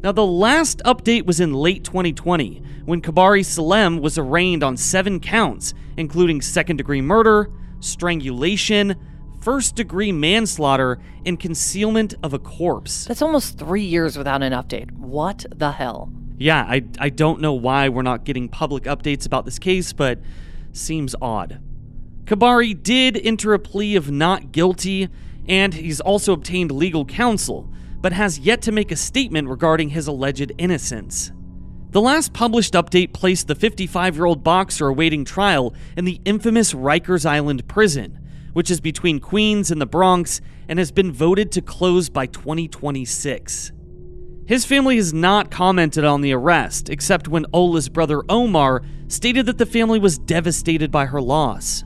Now, 0.03 0.13
the 0.13 0.27
last 0.27 0.83
update 0.85 1.27
was 1.27 1.41
in 1.41 1.55
late 1.55 1.85
2020 1.85 2.63
when 2.85 3.01
Kabary 3.01 3.43
Salem 3.43 4.01
was 4.01 4.19
arraigned 4.19 4.63
on 4.63 4.77
seven 4.77 5.21
counts, 5.21 5.75
including 5.97 6.41
second 6.41 6.77
degree 6.77 7.01
murder, 7.01 7.51
strangulation, 7.81 8.97
first 9.47 9.77
degree 9.77 10.11
manslaughter, 10.11 10.99
and 11.25 11.39
concealment 11.39 12.15
of 12.21 12.35
a 12.35 12.39
corpse. 12.41 13.05
That's 13.05 13.23
almost 13.23 13.57
three 13.57 13.85
years 13.85 14.19
without 14.19 14.43
an 14.43 14.53
update. 14.53 14.91
What 14.91 15.47
the 15.55 15.71
hell? 15.71 16.11
Yeah, 16.37 16.65
I, 16.69 16.83
I 16.99 17.11
don't 17.11 17.41
know 17.41 17.53
why 17.53 17.89
we're 17.89 18.03
not 18.03 18.25
getting 18.25 18.49
public 18.49 18.83
updates 18.85 19.25
about 19.25 19.45
this 19.45 19.61
case, 19.61 19.93
but 19.93 20.19
seems 20.73 21.15
odd. 21.23 21.61
Kabary 22.27 22.75
did 22.75 23.17
enter 23.19 23.55
a 23.55 23.61
plea 23.61 23.95
of 23.95 24.11
not 24.11 24.51
guilty, 24.51 25.09
and 25.49 25.75
he's 25.75 26.01
also 26.01 26.33
obtained 26.33 26.73
legal 26.73 27.05
counsel, 27.05 27.73
but 28.01 28.13
has 28.13 28.41
yet 28.41 28.63
to 28.63 28.73
make 28.73 28.91
a 28.91 28.97
statement 28.97 29.47
regarding 29.47 29.91
his 29.91 30.09
alleged 30.09 30.51
innocence. 30.59 31.31
The 31.93 32.01
last 32.01 32.33
published 32.33 32.75
update 32.75 33.13
placed 33.13 33.47
the 33.47 33.55
55 33.55 34.17
year 34.17 34.25
old 34.25 34.43
boxer 34.43 34.89
awaiting 34.89 35.25
trial 35.25 35.73
in 35.97 36.05
the 36.05 36.21
infamous 36.25 36.73
Rikers 36.73 37.25
Island 37.25 37.69
prison, 37.69 38.26
which 38.57 38.71
is 38.71 38.81
between 38.81 39.21
Queens 39.21 39.71
and 39.71 39.79
the 39.79 39.85
Bronx 39.85 40.41
and 40.67 40.79
has 40.79 40.91
been 40.91 41.13
voted 41.13 41.53
to 41.53 41.61
close 41.61 42.09
by 42.09 42.25
2026. 42.25 43.71
His 44.47 44.65
family 44.65 44.97
has 44.97 45.13
not 45.13 45.51
commented 45.51 46.05
on 46.05 46.23
the 46.23 46.33
arrest, 46.33 46.89
except 46.89 47.29
when 47.29 47.45
Ola's 47.53 47.91
brother 47.91 48.23
Omar 48.31 48.81
stated 49.09 49.45
that 49.45 49.59
the 49.59 49.67
family 49.67 49.99
was 49.99 50.17
devastated 50.17 50.91
by 50.91 51.05
her 51.05 51.21
loss. 51.21 51.85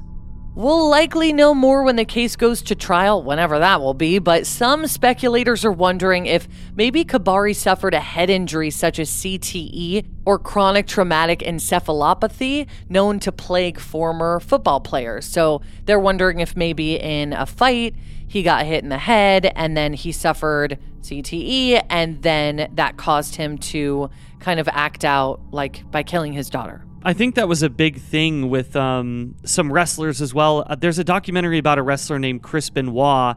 We'll 0.56 0.90
likely 0.90 1.32
know 1.32 1.54
more 1.54 1.84
when 1.84 1.94
the 1.94 2.04
case 2.04 2.34
goes 2.34 2.60
to 2.62 2.74
trial, 2.74 3.22
whenever 3.22 3.60
that 3.60 3.80
will 3.80 3.94
be, 3.94 4.18
but 4.18 4.48
some 4.48 4.88
speculators 4.88 5.64
are 5.64 5.70
wondering 5.70 6.26
if 6.26 6.48
maybe 6.74 7.04
Kabary 7.04 7.54
suffered 7.54 7.94
a 7.94 8.00
head 8.00 8.28
injury 8.28 8.70
such 8.70 8.98
as 8.98 9.08
CTE 9.10 10.04
or 10.26 10.40
chronic 10.40 10.88
traumatic 10.88 11.38
encephalopathy, 11.38 12.66
known 12.88 13.20
to 13.20 13.30
plague 13.30 13.78
former 13.78 14.40
football 14.40 14.80
players. 14.80 15.24
So 15.24 15.62
they're 15.86 16.00
wondering 16.00 16.40
if 16.40 16.56
maybe 16.56 16.96
in 16.96 17.32
a 17.32 17.46
fight 17.46 17.94
he 18.26 18.42
got 18.42 18.66
hit 18.66 18.82
in 18.82 18.88
the 18.90 18.98
head 18.98 19.52
and 19.54 19.76
then 19.76 19.92
he 19.92 20.10
suffered 20.10 20.78
CTE, 21.02 21.86
and 21.88 22.22
then 22.22 22.70
that 22.74 22.96
caused 22.96 23.36
him 23.36 23.56
to 23.58 24.10
kind 24.40 24.58
of 24.58 24.68
act 24.72 25.04
out 25.04 25.40
like 25.52 25.88
by 25.92 26.02
killing 26.02 26.32
his 26.32 26.50
daughter. 26.50 26.84
I 27.02 27.14
think 27.14 27.34
that 27.36 27.48
was 27.48 27.62
a 27.62 27.70
big 27.70 27.98
thing 27.98 28.50
with 28.50 28.76
um, 28.76 29.34
some 29.44 29.72
wrestlers 29.72 30.20
as 30.20 30.34
well. 30.34 30.64
Uh, 30.66 30.74
there's 30.74 30.98
a 30.98 31.04
documentary 31.04 31.58
about 31.58 31.78
a 31.78 31.82
wrestler 31.82 32.18
named 32.18 32.42
Chris 32.42 32.68
Benoit 32.68 33.36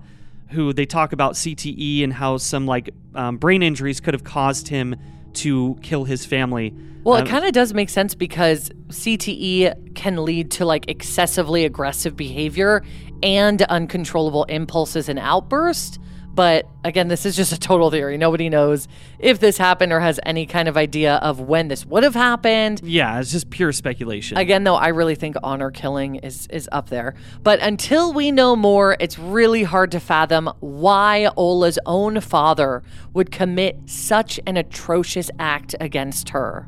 who 0.49 0.73
they 0.73 0.85
talk 0.85 1.13
about 1.13 1.33
CTE 1.33 2.03
and 2.03 2.13
how 2.13 2.37
some 2.37 2.65
like 2.67 2.89
um, 3.15 3.37
brain 3.37 3.63
injuries 3.63 3.99
could 3.99 4.13
have 4.13 4.23
caused 4.23 4.67
him 4.67 4.95
to 5.33 5.77
kill 5.81 6.03
his 6.03 6.25
family. 6.25 6.73
Well, 7.03 7.17
Um, 7.17 7.25
it 7.25 7.29
kind 7.29 7.45
of 7.45 7.53
does 7.53 7.73
make 7.73 7.89
sense 7.89 8.15
because 8.15 8.69
CTE 8.89 9.95
can 9.95 10.23
lead 10.23 10.51
to 10.51 10.65
like 10.65 10.89
excessively 10.89 11.65
aggressive 11.65 12.15
behavior 12.15 12.83
and 13.23 13.61
uncontrollable 13.63 14.43
impulses 14.45 15.09
and 15.09 15.17
outbursts. 15.17 15.97
But 16.35 16.67
again, 16.83 17.07
this 17.07 17.25
is 17.25 17.35
just 17.35 17.51
a 17.53 17.59
total 17.59 17.91
theory. 17.91 18.17
Nobody 18.17 18.49
knows 18.49 18.87
if 19.19 19.39
this 19.39 19.57
happened 19.57 19.91
or 19.91 19.99
has 19.99 20.19
any 20.25 20.45
kind 20.45 20.67
of 20.67 20.75
idea 20.77 21.15
of 21.15 21.39
when 21.39 21.67
this 21.67 21.85
would 21.85 22.03
have 22.03 22.15
happened. 22.15 22.81
yeah, 22.83 23.19
it's 23.19 23.31
just 23.31 23.49
pure 23.49 23.71
speculation. 23.71 24.37
Again, 24.37 24.63
though, 24.63 24.75
I 24.75 24.87
really 24.89 25.15
think 25.15 25.35
honor 25.43 25.69
killing 25.71 26.15
is 26.15 26.47
is 26.47 26.67
up 26.71 26.89
there. 26.89 27.15
But 27.43 27.59
until 27.61 28.13
we 28.13 28.31
know 28.31 28.55
more, 28.55 28.97
it's 28.99 29.19
really 29.19 29.63
hard 29.63 29.91
to 29.91 29.99
fathom 29.99 30.49
why 30.59 31.29
Ola's 31.37 31.77
own 31.85 32.19
father 32.19 32.83
would 33.13 33.31
commit 33.31 33.77
such 33.85 34.39
an 34.47 34.57
atrocious 34.57 35.29
act 35.39 35.75
against 35.79 36.29
her. 36.29 36.67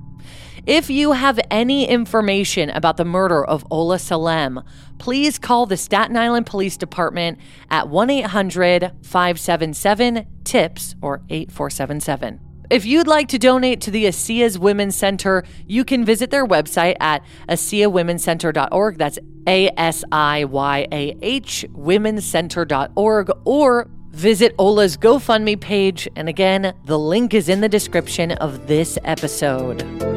If 0.66 0.90
you 0.90 1.12
have 1.12 1.40
any 1.52 1.88
information 1.88 2.72
about 2.72 2.98
the 2.98 3.06
murder 3.06 3.46
of 3.46 3.64
Ola 3.70 4.00
Salem, 4.00 4.64
please 4.98 5.38
call 5.38 5.68
the 5.68 5.78
Staten 5.78 6.18
Island 6.18 6.48
Police 6.48 6.76
Department 6.76 7.38
at 7.70 7.88
1 7.88 8.10
800 8.10 8.92
577 9.04 10.26
TIPS 10.44 10.96
or 11.04 11.22
8477. 11.30 12.40
If 12.72 12.84
you'd 12.84 13.06
like 13.06 13.28
to 13.28 13.38
donate 13.38 13.80
to 13.82 13.92
the 13.92 14.06
Asiyah's 14.06 14.58
Women's 14.58 14.96
Center, 14.96 15.44
you 15.68 15.86
can 15.86 16.04
visit 16.04 16.32
their 16.32 16.48
website 16.48 16.96
at 17.00 17.24
asiawomencenter.org. 17.48 18.98
That's 18.98 19.20
A 19.48 19.70
S 19.78 20.04
I 20.12 20.46
Y 20.46 20.88
A 20.92 21.16
H 21.22 21.64
womencenter.org 21.74 23.30
or 23.46 23.88
visit 24.10 24.56
Ola's 24.58 24.98
GoFundMe 24.98 25.60
page. 25.60 26.08
And 26.16 26.28
again, 26.28 26.74
the 26.86 26.98
link 26.98 27.36
is 27.36 27.50
in 27.50 27.62
the 27.62 27.70
description 27.70 28.32
of 28.32 28.66
this 28.66 28.98
episode. 29.04 30.15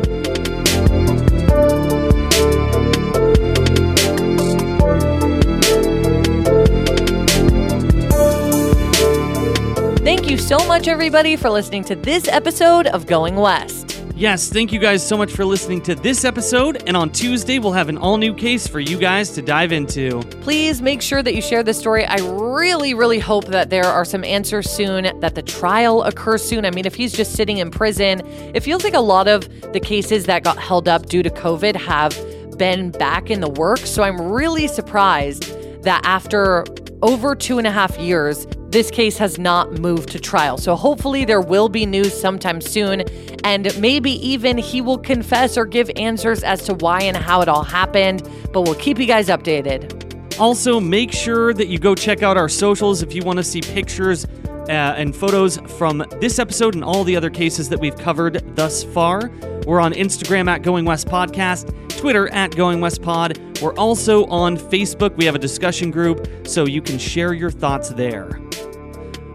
Thank 10.19 10.33
you 10.33 10.37
so 10.37 10.59
much, 10.67 10.89
everybody, 10.89 11.37
for 11.37 11.49
listening 11.49 11.85
to 11.85 11.95
this 11.95 12.27
episode 12.27 12.89
of 12.89 13.07
Going 13.07 13.37
West. 13.37 14.03
Yes, 14.17 14.49
thank 14.51 14.73
you 14.73 14.81
guys 14.81 15.07
so 15.07 15.17
much 15.17 15.31
for 15.31 15.45
listening 15.45 15.81
to 15.83 15.95
this 15.95 16.25
episode. 16.25 16.83
And 16.89 16.97
on 16.97 17.11
Tuesday, 17.13 17.61
we'll 17.61 17.71
have 17.71 17.89
an 17.89 17.97
all 17.97 18.17
new 18.17 18.35
case 18.35 18.67
for 18.67 18.81
you 18.81 18.99
guys 18.99 19.31
to 19.35 19.43
dive 19.43 19.71
into. 19.71 20.23
Please 20.41 20.83
make 20.83 21.03
sure 21.03 21.23
that 21.23 21.37
you 21.37 21.41
share 21.41 21.63
this 21.63 21.79
story. 21.79 22.05
I 22.05 22.17
really, 22.17 22.95
really 22.95 23.21
hope 23.21 23.45
that 23.47 23.71
there 23.71 23.85
are 23.85 24.05
some 24.05 24.25
answers 24.25 24.69
soon, 24.69 25.05
that 25.21 25.37
the 25.37 25.43
trial 25.43 26.03
occurs 26.03 26.43
soon. 26.43 26.65
I 26.65 26.73
mean, 26.73 26.85
if 26.85 26.97
he's 26.97 27.13
just 27.13 27.35
sitting 27.35 27.59
in 27.59 27.71
prison, 27.71 28.21
it 28.57 28.65
feels 28.65 28.83
like 28.83 28.95
a 28.95 29.01
lot 29.01 29.29
of 29.29 29.49
the 29.73 29.79
cases 29.79 30.27
that 30.27 30.43
got 30.43 30.59
held 30.59 30.89
up 30.89 31.07
due 31.07 31.23
to 31.23 31.31
COVID 31.31 31.77
have 31.77 32.59
been 32.59 32.91
back 32.91 33.31
in 33.31 33.39
the 33.41 33.51
works. 33.51 33.89
So 33.89 34.03
I'm 34.03 34.21
really 34.21 34.67
surprised 34.67 35.45
that 35.85 36.01
after 36.05 36.65
over 37.03 37.37
two 37.37 37.59
and 37.59 37.69
a 37.69 37.71
half 37.71 37.97
years, 37.99 38.49
this 38.79 38.93
case 38.93 39.19
has 39.19 39.41
not 39.41 39.81
moved 39.81 40.09
to 40.09 40.21
trial. 40.21 40.57
So 40.57 40.77
hopefully 40.77 41.25
there 41.25 41.41
will 41.41 41.69
be 41.69 41.85
news 41.85 42.15
sometime 42.15 42.61
soon. 42.61 43.01
And 43.43 43.77
maybe 43.81 44.13
even 44.25 44.57
he 44.57 44.81
will 44.81 44.99
confess 44.99 45.59
or 45.59 45.67
give 45.67 45.91
answers 45.97 46.45
as 46.45 46.63
to 46.67 46.75
why 46.75 47.01
and 47.01 47.17
how 47.17 47.41
it 47.41 47.49
all 47.49 47.65
happened. 47.65 48.23
But 48.53 48.61
we'll 48.63 48.77
keep 48.77 49.01
you 49.01 49.07
guys 49.07 49.31
updated. 49.31 50.39
Also, 50.39 50.79
make 50.79 51.11
sure 51.11 51.53
that 51.55 51.67
you 51.67 51.81
go 51.81 51.97
check 51.97 52.23
out 52.23 52.37
our 52.37 52.49
socials 52.49 53.03
if 53.03 53.13
you 53.17 53.23
want 53.23 53.39
to 53.39 53.43
see 53.43 53.61
pictures 53.63 54.27
uh, 54.69 54.95
and 54.97 55.17
photos 55.17 55.57
from 55.77 56.05
this 56.21 56.39
episode 56.39 56.77
and 56.77 56.85
all 56.85 57.03
the 57.03 57.17
other 57.17 57.31
cases 57.31 57.69
that 57.71 57.81
we've 57.81 57.99
covered 57.99 58.55
thus 58.55 58.85
far. 58.85 59.29
We're 59.67 59.81
on 59.81 59.93
Instagram 59.93 60.49
at 60.49 60.63
Going 60.63 60.85
West 60.85 61.09
Podcast, 61.09 61.67
Twitter 61.99 62.33
at 62.33 62.55
Going 62.55 62.81
West 62.81 63.03
Pod. 63.03 63.41
We're 63.61 63.75
also 63.75 64.25
on 64.27 64.57
Facebook. 64.57 65.17
We 65.17 65.25
have 65.25 65.35
a 65.35 65.41
discussion 65.41 65.91
group, 65.91 66.47
so 66.47 66.65
you 66.65 66.81
can 66.81 66.97
share 66.97 67.33
your 67.33 67.51
thoughts 67.51 67.89
there. 67.89 68.41